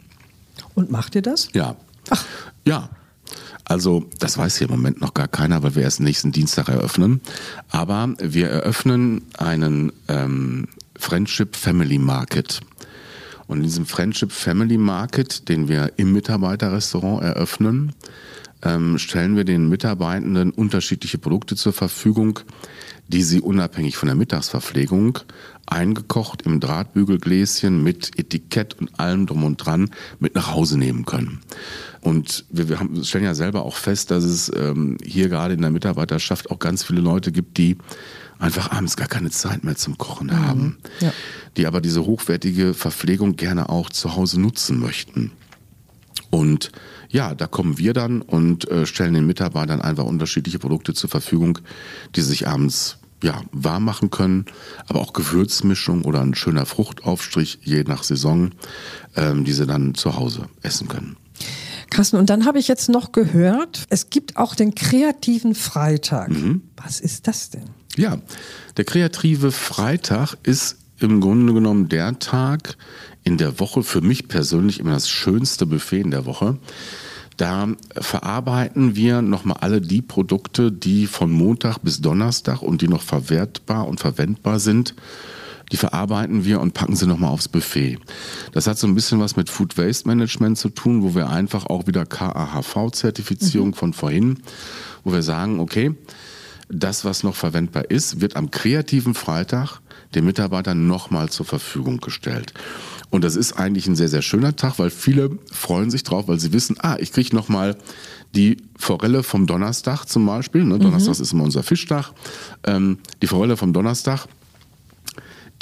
Und 0.79 0.91
macht 0.91 1.13
ihr 1.15 1.21
das? 1.21 1.49
Ja. 1.51 1.75
Ja. 2.65 2.89
Also, 3.65 4.05
das 4.17 4.37
weiß 4.37 4.59
hier 4.59 4.69
im 4.69 4.75
Moment 4.75 5.01
noch 5.01 5.13
gar 5.13 5.27
keiner, 5.27 5.61
weil 5.61 5.75
wir 5.75 5.83
erst 5.83 5.99
nächsten 5.99 6.31
Dienstag 6.31 6.69
eröffnen. 6.69 7.19
Aber 7.67 8.15
wir 8.17 8.47
eröffnen 8.47 9.23
einen 9.37 9.91
ähm, 10.07 10.69
Friendship 10.97 11.57
Family 11.57 11.97
Market. 11.97 12.61
Und 13.47 13.57
in 13.57 13.63
diesem 13.63 13.85
Friendship 13.85 14.31
Family 14.31 14.77
Market, 14.77 15.49
den 15.49 15.67
wir 15.67 15.91
im 15.97 16.13
Mitarbeiterrestaurant 16.13 17.23
eröffnen, 17.23 17.91
ähm, 18.61 18.97
stellen 18.97 19.35
wir 19.35 19.43
den 19.43 19.67
Mitarbeitenden 19.67 20.51
unterschiedliche 20.51 21.17
Produkte 21.17 21.57
zur 21.57 21.73
Verfügung, 21.73 22.39
die 23.09 23.23
sie 23.23 23.41
unabhängig 23.41 23.97
von 23.97 24.07
der 24.07 24.15
Mittagsverpflegung 24.15 25.19
eingekocht 25.71 26.41
im 26.43 26.59
Drahtbügelgläschen 26.59 27.83
mit 27.83 28.17
Etikett 28.17 28.79
und 28.79 28.99
allem 28.99 29.25
drum 29.25 29.43
und 29.43 29.57
dran 29.57 29.91
mit 30.19 30.35
nach 30.35 30.51
Hause 30.53 30.77
nehmen 30.77 31.05
können. 31.05 31.39
Und 32.01 32.45
wir, 32.49 32.69
wir 32.69 32.79
haben, 32.79 33.03
stellen 33.03 33.23
ja 33.25 33.35
selber 33.35 33.63
auch 33.65 33.75
fest, 33.75 34.11
dass 34.11 34.23
es 34.23 34.51
ähm, 34.55 34.97
hier 35.03 35.29
gerade 35.29 35.53
in 35.53 35.61
der 35.61 35.71
Mitarbeiterschaft 35.71 36.49
auch 36.51 36.59
ganz 36.59 36.83
viele 36.83 37.01
Leute 37.01 37.31
gibt, 37.31 37.57
die 37.57 37.77
einfach 38.39 38.71
abends 38.71 38.95
gar 38.95 39.07
keine 39.07 39.29
Zeit 39.31 39.63
mehr 39.63 39.75
zum 39.75 39.97
Kochen 39.97 40.31
haben, 40.37 40.77
Ja. 41.01 41.11
die 41.57 41.67
aber 41.67 41.81
diese 41.81 42.05
hochwertige 42.05 42.73
Verpflegung 42.73 43.35
gerne 43.35 43.69
auch 43.69 43.89
zu 43.89 44.15
Hause 44.15 44.39
nutzen 44.39 44.79
möchten. 44.79 45.31
Und 46.29 46.71
ja, 47.09 47.33
da 47.35 47.47
kommen 47.47 47.77
wir 47.77 47.93
dann 47.93 48.21
und 48.21 48.69
äh, 48.69 48.85
stellen 48.85 49.13
den 49.15 49.25
Mitarbeitern 49.25 49.81
einfach 49.81 50.05
unterschiedliche 50.05 50.59
Produkte 50.59 50.93
zur 50.93 51.09
Verfügung, 51.09 51.59
die 52.15 52.21
sich 52.21 52.47
abends 52.47 52.99
ja, 53.23 53.41
warm 53.51 53.85
machen 53.85 54.09
können, 54.09 54.45
aber 54.87 55.01
auch 55.01 55.13
Gewürzmischung 55.13 56.05
oder 56.05 56.21
ein 56.21 56.35
schöner 56.35 56.65
Fruchtaufstrich, 56.65 57.59
je 57.63 57.83
nach 57.83 58.03
Saison, 58.03 58.51
ähm, 59.15 59.45
die 59.45 59.53
sie 59.53 59.65
dann 59.65 59.95
zu 59.95 60.15
Hause 60.15 60.45
essen 60.61 60.87
können. 60.87 61.17
Carsten, 61.89 62.17
und 62.17 62.29
dann 62.29 62.45
habe 62.45 62.59
ich 62.59 62.67
jetzt 62.67 62.89
noch 62.89 63.11
gehört, 63.11 63.85
es 63.89 64.09
gibt 64.09 64.37
auch 64.37 64.55
den 64.55 64.75
kreativen 64.75 65.55
Freitag. 65.55 66.29
Mhm. 66.29 66.61
Was 66.77 66.99
ist 66.99 67.27
das 67.27 67.49
denn? 67.49 67.65
Ja, 67.95 68.19
der 68.77 68.85
kreative 68.85 69.51
Freitag 69.51 70.35
ist 70.43 70.77
im 70.99 71.19
Grunde 71.19 71.53
genommen 71.53 71.89
der 71.89 72.19
Tag 72.19 72.77
in 73.23 73.37
der 73.37 73.59
Woche, 73.59 73.83
für 73.83 74.01
mich 74.01 74.27
persönlich 74.27 74.79
immer 74.79 74.93
das 74.93 75.09
schönste 75.09 75.65
Buffet 75.65 76.01
in 76.01 76.11
der 76.11 76.25
Woche. 76.25 76.57
Da 77.39 77.69
verarbeiten 77.93 78.97
wir 78.97 79.21
nochmal 79.21 79.55
alle 79.61 79.79
die 79.79 80.01
Produkte, 80.01 80.73
die 80.73 81.07
von 81.07 81.31
Montag 81.31 81.77
bis 81.77 82.01
Donnerstag 82.01 82.61
und 82.61 82.81
die 82.81 82.89
noch 82.89 83.01
verwertbar 83.01 83.87
und 83.87 84.01
verwendbar 84.01 84.59
sind, 84.59 84.93
die 85.71 85.77
verarbeiten 85.77 86.43
wir 86.43 86.59
und 86.59 86.73
packen 86.73 86.97
sie 86.97 87.07
nochmal 87.07 87.29
aufs 87.29 87.47
Buffet. 87.47 87.97
Das 88.51 88.67
hat 88.67 88.77
so 88.77 88.87
ein 88.87 88.93
bisschen 88.93 89.21
was 89.21 89.37
mit 89.37 89.49
Food 89.49 89.77
Waste 89.77 90.05
Management 90.05 90.57
zu 90.57 90.67
tun, 90.67 91.01
wo 91.01 91.15
wir 91.15 91.29
einfach 91.29 91.67
auch 91.67 91.87
wieder 91.87 92.05
KAHV-Zertifizierung 92.05 93.73
von 93.73 93.93
vorhin, 93.93 94.39
wo 95.05 95.13
wir 95.13 95.23
sagen, 95.23 95.61
okay, 95.61 95.95
das, 96.67 97.05
was 97.05 97.23
noch 97.23 97.35
verwendbar 97.35 97.89
ist, 97.89 98.19
wird 98.19 98.35
am 98.35 98.51
kreativen 98.51 99.13
Freitag 99.13 99.79
den 100.15 100.25
Mitarbeitern 100.25 100.87
nochmal 100.87 101.29
zur 101.29 101.45
Verfügung 101.45 101.97
gestellt. 101.97 102.53
Und 103.09 103.23
das 103.23 103.35
ist 103.35 103.53
eigentlich 103.53 103.87
ein 103.87 103.95
sehr, 103.95 104.07
sehr 104.07 104.21
schöner 104.21 104.55
Tag, 104.55 104.77
weil 104.77 104.89
viele 104.89 105.31
freuen 105.51 105.89
sich 105.89 106.03
drauf, 106.03 106.27
weil 106.27 106.39
sie 106.39 106.53
wissen, 106.53 106.77
ah, 106.79 106.97
ich 106.99 107.11
kriege 107.11 107.35
nochmal 107.35 107.75
die 108.35 108.57
Forelle 108.77 109.23
vom 109.23 109.47
Donnerstag 109.47 110.05
zum 110.05 110.25
Beispiel. 110.25 110.63
Ne? 110.63 110.77
Donnerstag 110.77 111.19
ist 111.19 111.33
immer 111.33 111.43
unser 111.43 111.63
Fischtag. 111.63 112.11
Ähm, 112.63 112.99
die 113.21 113.27
Forelle 113.27 113.57
vom 113.57 113.73
Donnerstag, 113.73 114.27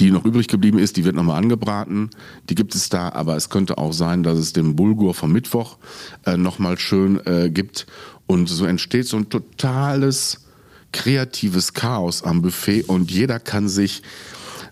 die 0.01 0.11
noch 0.11 0.25
übrig 0.25 0.47
geblieben 0.49 0.77
ist, 0.77 0.97
die 0.97 1.05
wird 1.05 1.15
nochmal 1.15 1.37
angebraten. 1.37 2.09
Die 2.49 2.55
gibt 2.55 2.75
es 2.75 2.89
da, 2.89 3.09
aber 3.09 3.37
es 3.37 3.49
könnte 3.49 3.77
auch 3.77 3.93
sein, 3.93 4.23
dass 4.23 4.37
es 4.37 4.51
den 4.51 4.75
Bulgur 4.75 5.13
vom 5.13 5.31
Mittwoch 5.31 5.77
äh, 6.25 6.35
nochmal 6.35 6.77
schön 6.77 7.25
äh, 7.25 7.49
gibt. 7.49 7.87
Und 8.27 8.47
so 8.47 8.65
entsteht 8.65 9.07
so 9.07 9.15
ein 9.15 9.29
totales 9.29 10.45
kreatives 10.91 11.73
Chaos 11.73 12.23
am 12.23 12.41
Buffet 12.41 12.83
und 12.83 13.11
jeder 13.11 13.39
kann 13.39 13.69
sich 13.69 14.03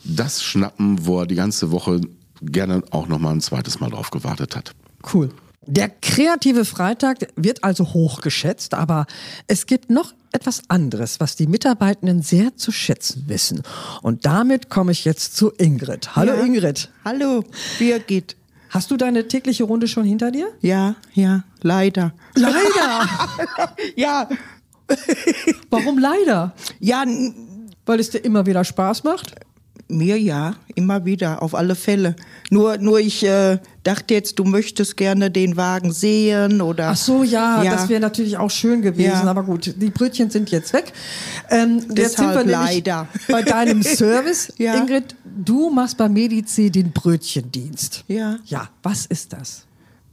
das 0.05 0.43
schnappen, 0.43 1.05
wo 1.05 1.19
er 1.21 1.25
die 1.25 1.35
ganze 1.35 1.71
Woche 1.71 2.01
gerne 2.41 2.83
auch 2.91 3.07
nochmal 3.07 3.33
ein 3.33 3.41
zweites 3.41 3.79
Mal 3.79 3.89
drauf 3.89 4.11
gewartet 4.11 4.55
hat. 4.55 4.71
Cool. 5.13 5.31
Der 5.67 5.89
kreative 5.89 6.63
Freitag 6.63 7.27
wird 7.35 7.63
also 7.63 7.93
hochgeschätzt, 7.93 8.75
aber 8.75 9.07
es 9.47 9.65
gibt 9.65 9.89
noch 9.89 10.13
etwas 10.31 10.61
anderes, 10.69 11.19
was 11.19 11.35
die 11.37 11.47
Mitarbeitenden 11.47 12.21
sehr 12.21 12.55
zu 12.55 12.71
schätzen 12.71 13.23
wissen. 13.27 13.63
Und 14.03 14.25
damit 14.27 14.69
komme 14.69 14.91
ich 14.91 15.05
jetzt 15.05 15.35
zu 15.35 15.51
Ingrid. 15.57 16.15
Hallo 16.15 16.33
Ja. 16.35 16.43
Ingrid. 16.43 16.91
Hallo, 17.03 17.43
Birgit. 17.79 18.35
Hast 18.69 18.91
du 18.91 18.97
deine 18.97 19.27
tägliche 19.27 19.63
Runde 19.63 19.87
schon 19.87 20.03
hinter 20.03 20.29
dir? 20.31 20.49
Ja, 20.61 20.95
ja, 21.13 21.43
leider. 21.61 22.13
Leider. 22.35 23.09
Ja, 23.95 24.27
Warum 25.69 25.97
leider? 25.97 26.53
ja, 26.79 27.03
Weil 27.85 27.99
es 27.99 28.09
dir 28.11 28.19
immer 28.19 28.45
wieder 28.45 28.63
Spaß 28.63 29.03
macht? 29.03 29.33
Mir 29.87 30.19
ja, 30.19 30.55
immer 30.73 31.05
wieder, 31.05 31.43
auf 31.43 31.53
alle 31.53 31.75
Fälle. 31.75 32.15
Nur, 32.49 32.77
nur 32.77 32.99
ich 32.99 33.23
äh, 33.23 33.59
dachte 33.83 34.13
jetzt, 34.15 34.39
du 34.39 34.43
möchtest 34.43 34.97
gerne 34.97 35.29
den 35.29 35.57
Wagen 35.57 35.91
sehen 35.91 36.61
oder. 36.61 36.89
Ach 36.89 36.95
so, 36.95 37.23
ja, 37.23 37.61
Ja. 37.63 37.71
das 37.71 37.87
wäre 37.89 37.99
natürlich 38.01 38.37
auch 38.37 38.49
schön 38.49 38.81
gewesen, 38.81 39.11
Ja. 39.11 39.23
aber 39.23 39.43
gut, 39.43 39.75
die 39.77 39.89
Brötchen 39.91 40.29
sind 40.29 40.49
jetzt 40.51 40.73
weg. 40.73 40.91
Ähm, 41.49 41.77
jetzt 41.95 42.17
sind 42.17 42.27
wir 42.33 42.43
Deshalb 42.43 42.47
leider. 42.47 43.07
bei 43.29 43.41
deinem 43.41 43.83
Service. 43.83 44.51
Ja. 44.57 44.75
Ingrid, 44.75 45.15
du 45.23 45.69
machst 45.69 45.97
bei 45.97 46.07
Medici 46.09 46.71
den 46.71 46.91
Brötchendienst. 46.91 48.03
Ja. 48.07 48.37
Ja, 48.45 48.69
was 48.83 49.05
ist 49.05 49.33
das? 49.33 49.65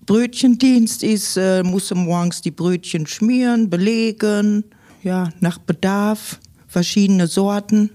Brötchendienst 0.04 1.02
ist, 1.02 1.36
äh, 1.36 1.62
musste 1.62 1.94
morgens 1.94 2.42
die 2.42 2.50
Brötchen 2.50 3.06
schmieren, 3.06 3.70
belegen, 3.70 4.64
ja, 5.02 5.30
nach 5.40 5.58
Bedarf, 5.58 6.38
verschiedene 6.66 7.26
Sorten, 7.28 7.90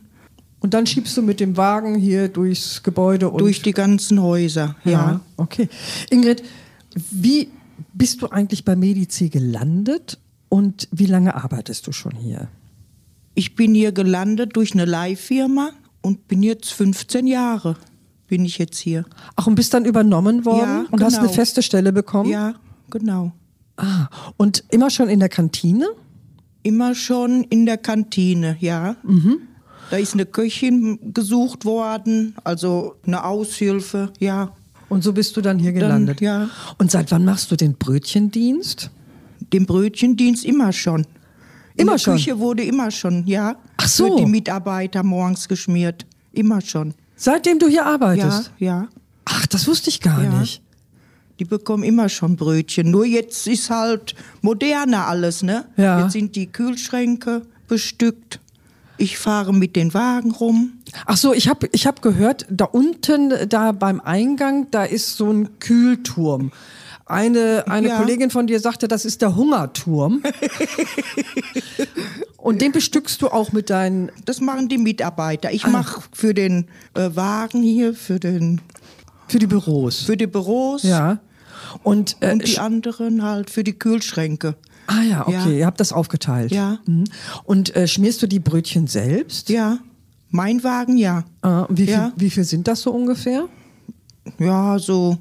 Und 0.68 0.74
dann 0.74 0.86
schiebst 0.86 1.16
du 1.16 1.22
mit 1.22 1.40
dem 1.40 1.56
Wagen 1.56 1.96
hier 1.96 2.28
durchs 2.28 2.84
Gebäude 2.84 3.30
und 3.30 3.40
durch 3.40 3.62
die 3.62 3.72
ganzen 3.72 4.22
Häuser, 4.22 4.76
ja. 4.84 4.92
ja. 4.92 5.22
Okay. 5.38 5.70
Ingrid, 6.10 6.44
wie 7.10 7.48
bist 7.94 8.22
du 8.22 8.28
eigentlich 8.28 8.66
bei 8.66 8.76
Medici 8.76 9.30
gelandet 9.30 10.20
und 10.50 10.90
wie 10.92 11.06
lange 11.06 11.36
arbeitest 11.42 11.88
du 11.88 11.94
schon 11.94 12.18
hier? 12.18 12.50
Ich 13.34 13.56
bin 13.56 13.74
hier 13.74 13.94
gelandet 13.94 14.58
durch 14.58 14.74
eine 14.74 14.84
Leihfirma 14.84 15.70
und 16.02 16.28
bin 16.28 16.44
jetzt 16.44 16.74
15 16.74 17.28
Jahre, 17.28 17.78
bin 18.28 18.44
ich 18.44 18.58
jetzt 18.58 18.78
hier. 18.78 19.06
Ach, 19.38 19.48
und 19.48 19.56
bist 19.56 19.74
dann 19.74 19.86
übernommen 19.86 20.44
worden 20.44 20.84
Ja, 20.84 20.86
und 20.92 21.02
hast 21.02 21.14
eine 21.14 21.28
genau. 21.28 21.34
feste 21.34 21.64
Stelle 21.64 21.94
bekommen? 21.94 22.30
Ja, 22.30 22.56
genau. 22.90 23.32
Ah, 23.78 24.10
und 24.36 24.66
immer 24.70 24.90
schon 24.90 25.08
in 25.08 25.22
der 25.22 25.30
Kantine? 25.30 25.88
Immer 26.62 26.94
schon 26.94 27.46
in 27.46 27.66
der 27.66 27.78
Kantine, 27.78 28.58
ja. 28.60 28.98
Mhm. 29.04 29.44
Da 29.90 29.98
ist 29.98 30.14
eine 30.14 30.26
Köchin 30.26 31.14
gesucht 31.14 31.66
worden, 31.66 32.36
also 32.44 32.96
eine 33.06 33.24
Aushilfe, 33.24 34.12
ja. 34.20 34.52
Und 34.90 35.04
so 35.04 35.12
bist 35.14 35.36
du 35.38 35.42
dann 35.42 35.60
hier 35.60 35.72
gelandet. 35.74 36.22
ja. 36.22 36.50
Und 36.78 36.92
seit 36.92 37.12
wann 37.12 37.26
machst 37.26 37.52
du 37.52 37.56
den 37.56 37.76
Brötchendienst? 37.76 38.90
Den 39.54 39.66
Brötchendienst 39.66 40.46
immer 40.46 40.72
schon. 40.74 41.02
In 41.76 41.84
Immer 41.84 41.94
der 41.94 42.00
schon? 42.00 42.16
Küche 42.16 42.40
wurde 42.40 42.64
immer 42.64 42.90
schon, 42.92 43.26
ja. 43.28 43.56
Ach 43.78 43.88
so. 43.88 44.18
Für 44.18 44.24
die 44.24 44.30
Mitarbeiter 44.32 45.04
morgens 45.04 45.48
geschmiert. 45.48 46.06
Immer 46.32 46.62
schon. 46.62 46.94
Seitdem 47.16 47.60
du 47.60 47.68
hier 47.68 47.86
arbeitest? 47.86 48.52
Ja, 48.60 48.68
ja. 48.82 48.88
Ach, 49.26 49.46
das 49.48 49.68
wusste 49.68 49.90
ich 49.90 50.00
gar 50.02 50.24
Ja. 50.24 50.40
nicht. 50.40 50.62
Die 51.40 51.46
bekommen 51.46 51.84
immer 51.84 52.10
schon 52.10 52.36
Brötchen. 52.36 52.90
Nur 52.90 53.06
jetzt 53.06 53.46
ist 53.48 53.70
halt 53.70 54.16
moderner 54.42 55.06
alles, 55.08 55.44
ne? 55.44 55.66
Ja. 55.78 56.02
Jetzt 56.04 56.14
sind 56.14 56.36
die 56.36 56.48
Kühlschränke 56.48 57.44
bestückt. 57.68 58.40
Ich 58.98 59.18
fahre 59.18 59.54
mit 59.54 59.76
den 59.76 59.94
Wagen 59.94 60.32
rum. 60.32 60.74
Ach 61.06 61.18
so, 61.18 61.34
ich 61.34 61.48
habe 61.48 61.70
ich 61.72 61.86
hab 61.86 62.02
gehört, 62.02 62.46
da 62.50 62.66
unten, 62.66 63.34
da 63.50 63.72
beim 63.72 64.00
Eingang, 64.00 64.68
da 64.72 64.84
ist 64.84 65.18
so 65.18 65.32
ein 65.32 65.60
Kühlturm. 65.60 66.52
Eine, 67.06 67.66
eine 67.68 67.90
Ja. 67.90 67.98
Kollegin 67.98 68.30
von 68.30 68.48
dir 68.48 68.60
sagte, 68.60 68.88
das 68.88 69.06
ist 69.06 69.22
der 69.22 69.36
Hungerturm. 69.36 70.22
Und 72.38 72.62
den 72.62 72.72
bestückst 72.72 73.22
du 73.22 73.28
auch 73.30 73.52
mit 73.52 73.70
deinen. 73.70 74.12
Das 74.26 74.42
machen 74.42 74.70
die 74.70 74.78
Mitarbeiter. 74.78 75.52
Ich 75.52 75.68
mache 75.68 76.02
für 76.14 76.34
den 76.34 76.68
äh, 76.94 77.10
Wagen 77.14 77.62
hier, 77.62 77.94
für, 77.94 78.20
den, 78.20 78.62
Für 79.28 79.40
die 79.40 79.48
Büros. 79.48 80.04
für 80.04 80.18
die 80.18 80.28
Büros 80.28 80.84
ja. 80.84 81.20
Und, 81.84 82.18
äh, 82.22 82.32
und 82.34 82.48
die 82.48 82.60
anderen 82.60 83.24
halt 83.24 83.50
für 83.50 83.64
die 83.64 83.78
Kühlschränke. 83.78 84.56
Ah 84.88 85.02
ja, 85.04 85.22
okay, 85.28 85.34
Ja. 85.34 85.48
ihr 85.50 85.66
habt 85.66 85.80
das 85.80 85.94
aufgeteilt. 85.94 86.52
Ja. 86.52 86.80
Mhm. 86.86 87.06
Und 87.44 87.76
äh, 87.76 87.88
schmierst 87.88 88.22
du 88.22 88.28
die 88.28 88.40
Brötchen 88.40 88.88
selbst? 88.88 89.50
Ja, 89.50 89.78
mein 90.30 90.64
Wagen 90.64 90.98
ja. 90.98 91.24
Ah, 91.42 91.66
wie, 91.70 91.86
viel, 91.86 91.94
Ja. 91.94 92.12
wie 92.18 92.30
viel 92.30 92.44
sind 92.44 92.68
das 92.68 92.82
so 92.82 92.92
ungefähr? 92.92 93.46
Ja, 94.40 94.78
so 94.80 95.18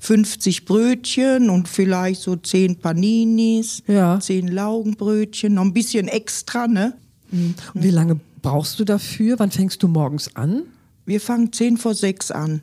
50 0.00 0.64
Brötchen 0.64 1.50
und 1.50 1.68
vielleicht 1.68 2.22
so 2.22 2.34
10 2.36 2.76
Paninis, 2.80 3.82
Ja. 3.86 4.18
10 4.20 4.48
Laugenbrötchen, 4.48 5.54
noch 5.54 5.62
ein 5.62 5.72
bisschen 5.72 6.08
extra, 6.08 6.66
ne? 6.66 6.94
Und 7.30 7.54
wie 7.74 7.90
lange 7.90 8.18
brauchst 8.42 8.78
du 8.80 8.84
dafür? 8.84 9.38
Wann 9.38 9.50
fängst 9.50 9.82
du 9.82 9.88
morgens 9.88 10.34
an? 10.36 10.62
Wir 11.06 11.20
fangen 11.20 11.52
10 11.52 11.76
vor 11.78 11.94
6 11.94 12.30
an. 12.30 12.62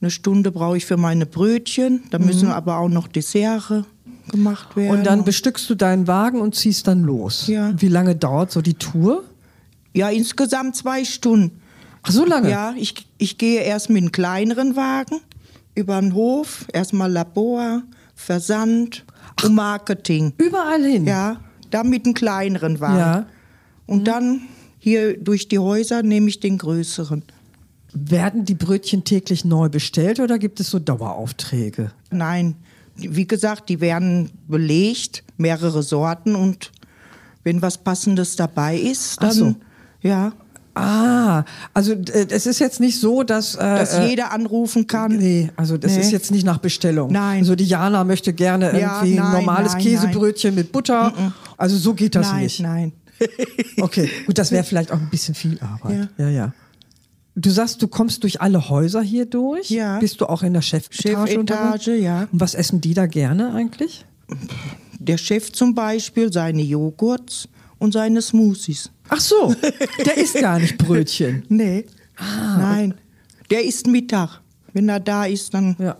Eine 0.00 0.10
Stunde 0.10 0.52
brauche 0.52 0.76
ich 0.76 0.86
für 0.86 0.96
meine 0.96 1.26
Brötchen, 1.26 2.02
da 2.10 2.18
müssen 2.20 2.48
aber 2.48 2.78
auch 2.78 2.88
noch 2.88 3.08
Dessert 3.08 3.84
gemacht 4.28 4.76
werden. 4.76 4.92
Mhm. 4.92 4.98
Und 4.98 5.06
dann 5.06 5.24
bestückst 5.24 5.68
du 5.70 5.74
deinen 5.74 6.06
Wagen 6.06 6.40
und 6.40 6.54
ziehst 6.54 6.86
dann 6.86 7.02
los. 7.02 7.46
Ja. 7.46 7.72
Wie 7.76 7.88
lange 7.88 8.16
dauert 8.16 8.52
so 8.52 8.62
die 8.62 8.74
Tour? 8.74 9.24
ja, 9.98 10.08
insgesamt 10.10 10.76
zwei 10.76 11.04
Stunden. 11.04 11.60
Ach, 12.02 12.10
so 12.10 12.24
lange? 12.24 12.50
Ja, 12.50 12.74
ich, 12.76 13.06
ich 13.18 13.36
gehe 13.36 13.62
erst 13.62 13.90
mit 13.90 14.02
einem 14.02 14.12
kleineren 14.12 14.76
Wagen 14.76 15.20
über 15.74 16.00
den 16.00 16.14
Hof, 16.14 16.66
erstmal 16.72 17.10
Labor, 17.10 17.82
Versand 18.14 19.04
und 19.44 19.54
Marketing. 19.54 20.32
Überall 20.38 20.84
hin? 20.84 21.04
Ja, 21.04 21.40
dann 21.70 21.90
mit 21.90 22.04
einem 22.04 22.14
kleineren 22.14 22.80
Wagen. 22.80 22.98
Ja. 22.98 23.26
Und 23.86 24.04
dann 24.04 24.42
hier 24.78 25.16
durch 25.16 25.48
die 25.48 25.58
Häuser 25.58 26.02
nehme 26.02 26.28
ich 26.28 26.38
den 26.40 26.58
größeren. 26.58 27.24
Werden 27.92 28.44
die 28.44 28.54
Brötchen 28.54 29.02
täglich 29.02 29.44
neu 29.44 29.68
bestellt 29.68 30.20
oder 30.20 30.38
gibt 30.38 30.60
es 30.60 30.70
so 30.70 30.78
Daueraufträge? 30.78 31.90
Nein, 32.10 32.54
wie 32.98 33.26
gesagt, 33.26 33.68
die 33.68 33.80
werden 33.80 34.30
belegt, 34.48 35.24
mehrere 35.36 35.82
Sorten 35.82 36.34
und 36.34 36.72
wenn 37.44 37.62
was 37.62 37.78
Passendes 37.78 38.36
dabei 38.36 38.76
ist, 38.76 39.22
dann 39.22 39.32
so. 39.32 39.54
ja, 40.02 40.32
Ah, 40.74 41.44
also 41.74 41.92
äh, 41.92 42.26
es 42.30 42.46
ist 42.46 42.60
jetzt 42.60 42.78
nicht 42.78 43.00
so, 43.00 43.24
dass... 43.24 43.56
Äh, 43.56 43.58
dass 43.58 43.94
äh, 43.94 44.06
jeder 44.10 44.30
anrufen 44.30 44.86
kann. 44.86 45.16
Nee, 45.16 45.50
also 45.56 45.76
das 45.76 45.94
Nee. 45.94 46.02
ist 46.02 46.12
jetzt 46.12 46.30
nicht 46.30 46.46
nach 46.46 46.58
Bestellung. 46.58 47.10
Nein. 47.10 47.40
Also 47.40 47.56
die 47.56 47.64
Jana 47.64 48.04
möchte 48.04 48.32
gerne 48.32 48.78
Ja, 48.78 49.02
irgendwie 49.02 49.18
ein 49.18 49.24
nein, 49.24 49.32
normales 49.44 49.72
nein, 49.72 49.82
Käsebrötchen 49.82 50.54
mit 50.54 50.70
Butter. 50.70 51.32
Also 51.56 51.76
so 51.76 51.94
geht 51.94 52.14
das 52.14 52.30
nein, 52.30 52.42
nicht. 52.44 52.60
nein. 52.60 52.92
Okay, 53.80 54.08
gut, 54.26 54.38
das 54.38 54.52
wäre 54.52 54.62
vielleicht 54.68 54.92
auch 54.92 55.00
ein 55.00 55.10
bisschen 55.10 55.34
viel 55.34 55.58
Arbeit. 55.60 56.10
Ja. 56.16 56.28
ja, 56.28 56.52
Du 57.40 57.50
sagst, 57.50 57.80
du 57.82 57.88
kommst 57.88 58.22
durch 58.24 58.40
alle 58.40 58.68
Häuser 58.68 59.00
hier 59.00 59.24
durch. 59.26 59.70
Ja. 59.70 59.98
Bist 60.00 60.20
du 60.20 60.26
auch 60.26 60.42
in 60.42 60.54
der 60.54 60.62
Chefetage? 60.62 61.28
Chefetage, 61.30 61.94
ja. 61.96 62.26
Und 62.32 62.40
was 62.40 62.54
essen 62.54 62.80
die 62.80 62.94
da 62.94 63.06
gerne 63.06 63.52
eigentlich? 63.54 64.04
Der 64.98 65.18
Chef 65.18 65.52
zum 65.52 65.74
Beispiel 65.74 66.32
seine 66.32 66.62
Joghurts 66.62 67.48
und 67.78 67.92
seine 67.92 68.20
Smoothies. 68.22 68.90
Ach 69.08 69.20
so, 69.20 69.54
der 70.04 70.16
isst 70.18 70.34
gar 70.40 70.58
nicht 70.58 70.76
Brötchen. 70.78 71.44
Nee, 71.48 71.86
Ah, 72.16 72.58
nein. 72.58 72.94
Der 73.50 73.64
isst 73.64 73.86
Mittag. 73.86 74.40
Wenn 74.72 74.88
er 74.88 74.98
da 74.98 75.24
ist, 75.24 75.54
dann 75.54 75.76
Ja. 75.78 75.96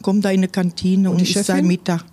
kommt 0.00 0.24
er 0.24 0.32
in 0.32 0.40
die 0.40 0.48
Kantine 0.48 1.10
und, 1.10 1.18
die 1.18 1.24
isst 1.24 1.32
Chefin? 1.34 1.44
sein 1.44 1.66
Mittag. 1.66 2.04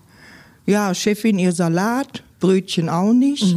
Ja, 0.66 0.94
Chefin 0.94 1.40
ihr 1.40 1.54
Salat, 1.54 2.22
Brötchen 2.42 2.90
auch 2.90 3.14
nicht. 3.14 3.56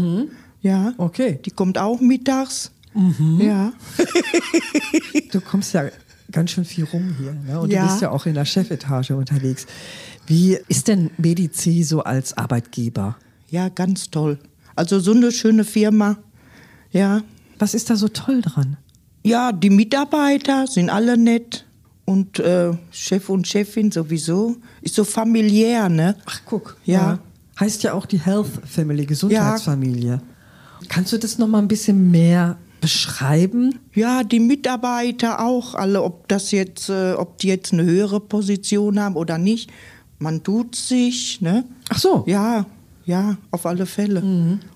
Ja. 0.62 0.78
Mhm. 0.90 0.94
Okay. 0.98 1.32
Mhm. 1.32 1.42
Die 1.42 1.50
kommt 1.50 1.76
auch 1.78 2.00
mittags. 2.00 2.70
Ja. 3.38 3.72
Du 5.32 5.40
kommst 5.40 5.72
ja 5.72 5.84
ganz 6.30 6.50
schön 6.50 6.64
viel 6.64 6.84
rum 6.84 7.14
hier. 7.18 7.32
Ne? 7.32 7.60
Und 7.60 7.70
Ja. 7.72 7.82
du 7.84 7.88
bist 7.88 8.02
ja 8.02 8.10
auch 8.10 8.26
in 8.26 8.34
der 8.34 8.44
Chefetage 8.44 9.12
unterwegs. 9.16 9.66
Wie 10.26 10.58
ist 10.68 10.88
denn 10.88 11.10
Medici 11.16 11.82
so 11.84 12.02
als 12.02 12.36
Arbeitgeber? 12.36 13.16
Ja, 13.48 13.68
ganz 13.70 14.10
toll. 14.10 14.38
Also 14.76 15.00
so 15.00 15.12
eine 15.12 15.32
schöne 15.32 15.64
Firma. 15.64 16.18
Ja. 16.90 17.22
Was 17.58 17.74
ist 17.74 17.88
da 17.90 17.96
so 17.96 18.08
toll 18.08 18.42
dran? 18.42 18.76
Ja, 19.24 19.52
die 19.52 19.70
Mitarbeiter 19.70 20.66
sind 20.66 20.90
alle 20.90 21.16
nett. 21.16 21.64
Und 22.04 22.38
äh, 22.40 22.72
Chef 22.90 23.28
und 23.28 23.46
Chefin 23.46 23.90
sowieso. 23.92 24.56
Ist 24.80 24.96
so 24.96 25.04
familiär, 25.04 25.88
ne? 25.88 26.16
Ach, 26.26 26.40
guck. 26.44 26.76
Ja. 26.84 27.20
Heißt 27.60 27.82
ja 27.84 27.92
auch 27.94 28.06
die 28.06 28.18
Health 28.18 28.48
Family, 28.66 29.06
Gesundheitsfamilie. 29.06 30.20
Kannst 30.88 31.12
du 31.12 31.18
das 31.18 31.38
noch 31.38 31.46
mal 31.46 31.58
ein 31.58 31.68
bisschen 31.68 32.10
mehr 32.10 32.56
beschreiben? 32.82 33.78
Ja, 33.94 34.24
die 34.24 34.40
Mitarbeiter 34.40 35.40
auch, 35.40 35.74
alle, 35.74 36.02
ob 36.02 36.28
das 36.28 36.50
jetzt, 36.50 36.90
äh, 36.90 37.12
ob 37.12 37.38
die 37.38 37.46
jetzt 37.46 37.72
eine 37.72 37.84
höhere 37.84 38.20
Position 38.20 39.00
haben 39.00 39.16
oder 39.16 39.38
nicht. 39.38 39.70
Man 40.18 40.42
tut 40.42 40.74
sich, 40.76 41.40
ne? 41.40 41.64
Ach 41.88 41.98
so. 41.98 42.24
Ja, 42.26 42.66
ja, 43.06 43.38
auf 43.50 43.64
alle 43.64 43.86
Fälle. 43.86 44.20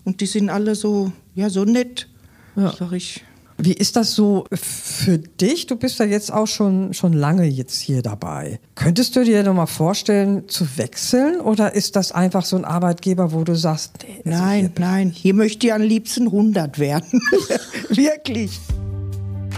Und 0.04 0.20
die 0.20 0.26
sind 0.26 0.48
alle 0.48 0.74
so, 0.74 1.12
ja, 1.34 1.50
so 1.50 1.64
nett. 1.64 2.08
Ja. 2.56 2.72
Sag 2.72 2.92
ich. 2.92 3.22
Wie 3.58 3.72
ist 3.72 3.96
das 3.96 4.12
so 4.12 4.44
für 4.52 5.18
dich? 5.18 5.66
Du 5.66 5.76
bist 5.76 5.98
ja 5.98 6.04
jetzt 6.04 6.32
auch 6.32 6.46
schon, 6.46 6.92
schon 6.92 7.12
lange 7.12 7.44
jetzt 7.44 7.80
hier 7.80 8.02
dabei. 8.02 8.60
Könntest 8.74 9.16
du 9.16 9.24
dir 9.24 9.42
noch 9.42 9.54
mal 9.54 9.66
vorstellen, 9.66 10.48
zu 10.48 10.66
wechseln? 10.76 11.40
Oder 11.40 11.74
ist 11.74 11.96
das 11.96 12.12
einfach 12.12 12.44
so 12.44 12.56
ein 12.56 12.64
Arbeitgeber, 12.64 13.32
wo 13.32 13.44
du 13.44 13.54
sagst, 13.56 13.92
nee, 14.02 14.30
also 14.30 14.44
Nein, 14.44 14.72
nein, 14.78 15.10
hier 15.10 15.34
möchte 15.34 15.66
ich 15.66 15.72
am 15.72 15.82
liebsten 15.82 16.26
100 16.26 16.78
werden. 16.78 17.20
Wirklich. 17.88 18.60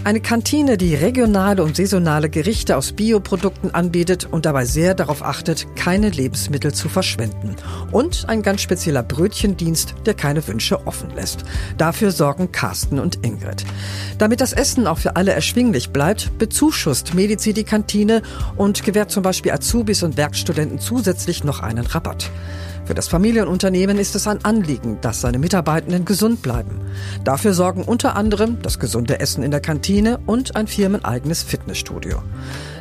Eine 0.08 0.22
Kantine, 0.22 0.78
die 0.78 0.94
regionale 0.94 1.62
und 1.62 1.76
saisonale 1.76 2.30
Gerichte 2.30 2.78
aus 2.78 2.92
Bioprodukten 2.92 3.74
anbietet 3.74 4.24
und 4.24 4.46
dabei 4.46 4.64
sehr 4.64 4.94
darauf 4.94 5.22
achtet, 5.22 5.66
keine 5.76 6.08
Lebensmittel 6.08 6.72
zu 6.72 6.88
verschwenden. 6.88 7.56
Und 7.92 8.26
ein 8.26 8.40
ganz 8.40 8.62
spezieller 8.62 9.02
Brötchendienst, 9.02 9.94
der 10.06 10.14
keine 10.14 10.48
Wünsche 10.48 10.86
offen 10.86 11.10
lässt. 11.14 11.44
Dafür 11.76 12.10
sorgen 12.10 12.52
Carsten 12.52 13.00
und 13.00 13.22
Ingrid. 13.22 13.66
Damit 14.16 14.40
das 14.40 14.54
Essen 14.54 14.86
auch 14.86 14.96
für 14.96 15.14
alle 15.14 15.34
erschwinglich 15.34 15.90
bleibt, 15.90 16.38
bezuschusst 16.38 17.12
Medici 17.12 17.52
die 17.52 17.64
Kantine 17.64 18.22
und 18.56 18.84
gewährt 18.84 19.10
zum 19.10 19.22
Beispiel 19.22 19.52
Azubis 19.52 20.02
und 20.02 20.16
Werkstudenten 20.16 20.78
zusätzlich 20.78 21.44
noch 21.44 21.60
einen 21.60 21.84
Rabatt. 21.84 22.30
Für 22.88 22.94
das 22.94 23.08
Familienunternehmen 23.08 23.98
ist 23.98 24.14
es 24.14 24.26
ein 24.26 24.42
Anliegen, 24.46 24.98
dass 25.02 25.20
seine 25.20 25.38
Mitarbeitenden 25.38 26.06
gesund 26.06 26.40
bleiben. 26.40 26.80
Dafür 27.22 27.52
sorgen 27.52 27.82
unter 27.82 28.16
anderem 28.16 28.62
das 28.62 28.78
gesunde 28.78 29.20
Essen 29.20 29.42
in 29.42 29.50
der 29.50 29.60
Kantine 29.60 30.18
und 30.24 30.56
ein 30.56 30.66
firmeneigenes 30.66 31.42
Fitnessstudio. 31.42 32.22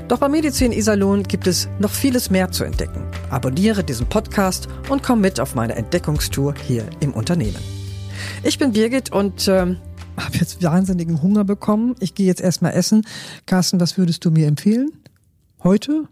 Doch 0.08 0.20
bei 0.20 0.30
Medizin 0.30 0.72
Iserlohn 0.72 1.24
gibt 1.24 1.46
es 1.46 1.67
noch 1.80 1.91
vieles 1.91 2.30
mehr 2.30 2.50
zu 2.54 2.63
entdecken. 2.63 3.04
Abonniere 3.32 3.84
diesen 3.84 4.08
Podcast 4.08 4.70
und 4.88 5.04
komm 5.04 5.20
mit 5.20 5.41
auf 5.41 5.56
meine 5.56 5.76
Entdeckungstour 5.76 6.54
hier 6.65 6.86
im 7.02 7.12
Unternehmen. 7.12 7.60
Ich 8.43 8.58
bin 8.58 8.72
Birgit 8.72 9.12
und 9.12 9.50
ähm, 9.50 9.76
habe 10.15 10.38
jetzt 10.38 10.63
wahnsinnigen 10.63 11.22
Hunger 11.22 11.43
bekommen. 11.43 11.96
Ich 12.00 12.15
gehe 12.15 12.28
jetzt 12.28 12.39
erstmal 12.39 12.72
essen. 12.72 13.06
Carsten, 13.46 13.82
was 13.82 13.98
würdest 13.98 14.24
du 14.24 14.32
mir 14.32 14.48
empfehlen? 14.48 14.89
Heute? 15.65 16.08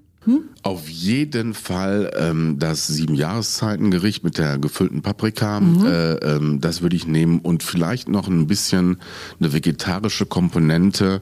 Auf 0.64 0.90
jeden 0.90 1.54
Fall 1.54 2.12
ähm, 2.18 2.58
das 2.60 2.88
sieben 2.88 3.16
Jahreszeitengericht 3.16 4.24
mit 4.24 4.38
der 4.38 4.58
gefüllten 4.58 5.02
Paprika. 5.02 5.60
Äh, 5.60 6.14
ähm, 6.16 6.62
das 6.62 6.82
würde 6.82 6.96
ich 6.96 7.06
nehmen 7.06 7.40
und 7.40 7.64
vielleicht 7.64 8.10
noch 8.10 8.28
ein 8.28 8.48
bisschen 8.48 8.98
eine 9.40 9.54
vegetarische 9.54 10.26
Komponente 10.26 11.22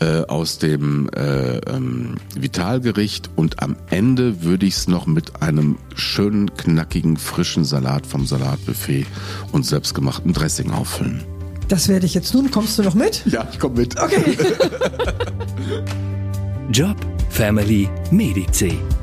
äh, 0.00 0.22
aus 0.22 0.58
dem 0.58 1.08
äh, 1.10 1.58
ähm, 1.58 2.16
Vitalgericht 2.36 3.30
und 3.36 3.62
am 3.62 3.76
Ende 3.88 4.42
würde 4.42 4.66
ich 4.66 4.74
es 4.74 4.88
noch 4.88 5.06
mit 5.06 5.42
einem 5.42 5.78
schönen 5.94 6.54
knackigen 6.56 7.16
frischen 7.16 7.64
Salat 7.64 8.06
vom 8.06 8.26
Salatbuffet 8.26 9.06
und 9.52 9.64
selbstgemachten 9.64 10.32
Dressing 10.32 10.70
auffüllen. 10.70 11.22
Das 11.68 11.88
werde 11.88 12.06
ich 12.06 12.14
jetzt 12.14 12.32
tun. 12.32 12.50
Kommst 12.50 12.78
du 12.78 12.82
noch 12.82 12.94
mit? 12.94 13.24
Ja, 13.26 13.46
ich 13.52 13.60
komme 13.60 13.76
mit. 13.76 14.00
Okay. 14.00 14.36
Job, 16.72 16.96
Family, 17.30 17.88
Medici. 18.10 18.99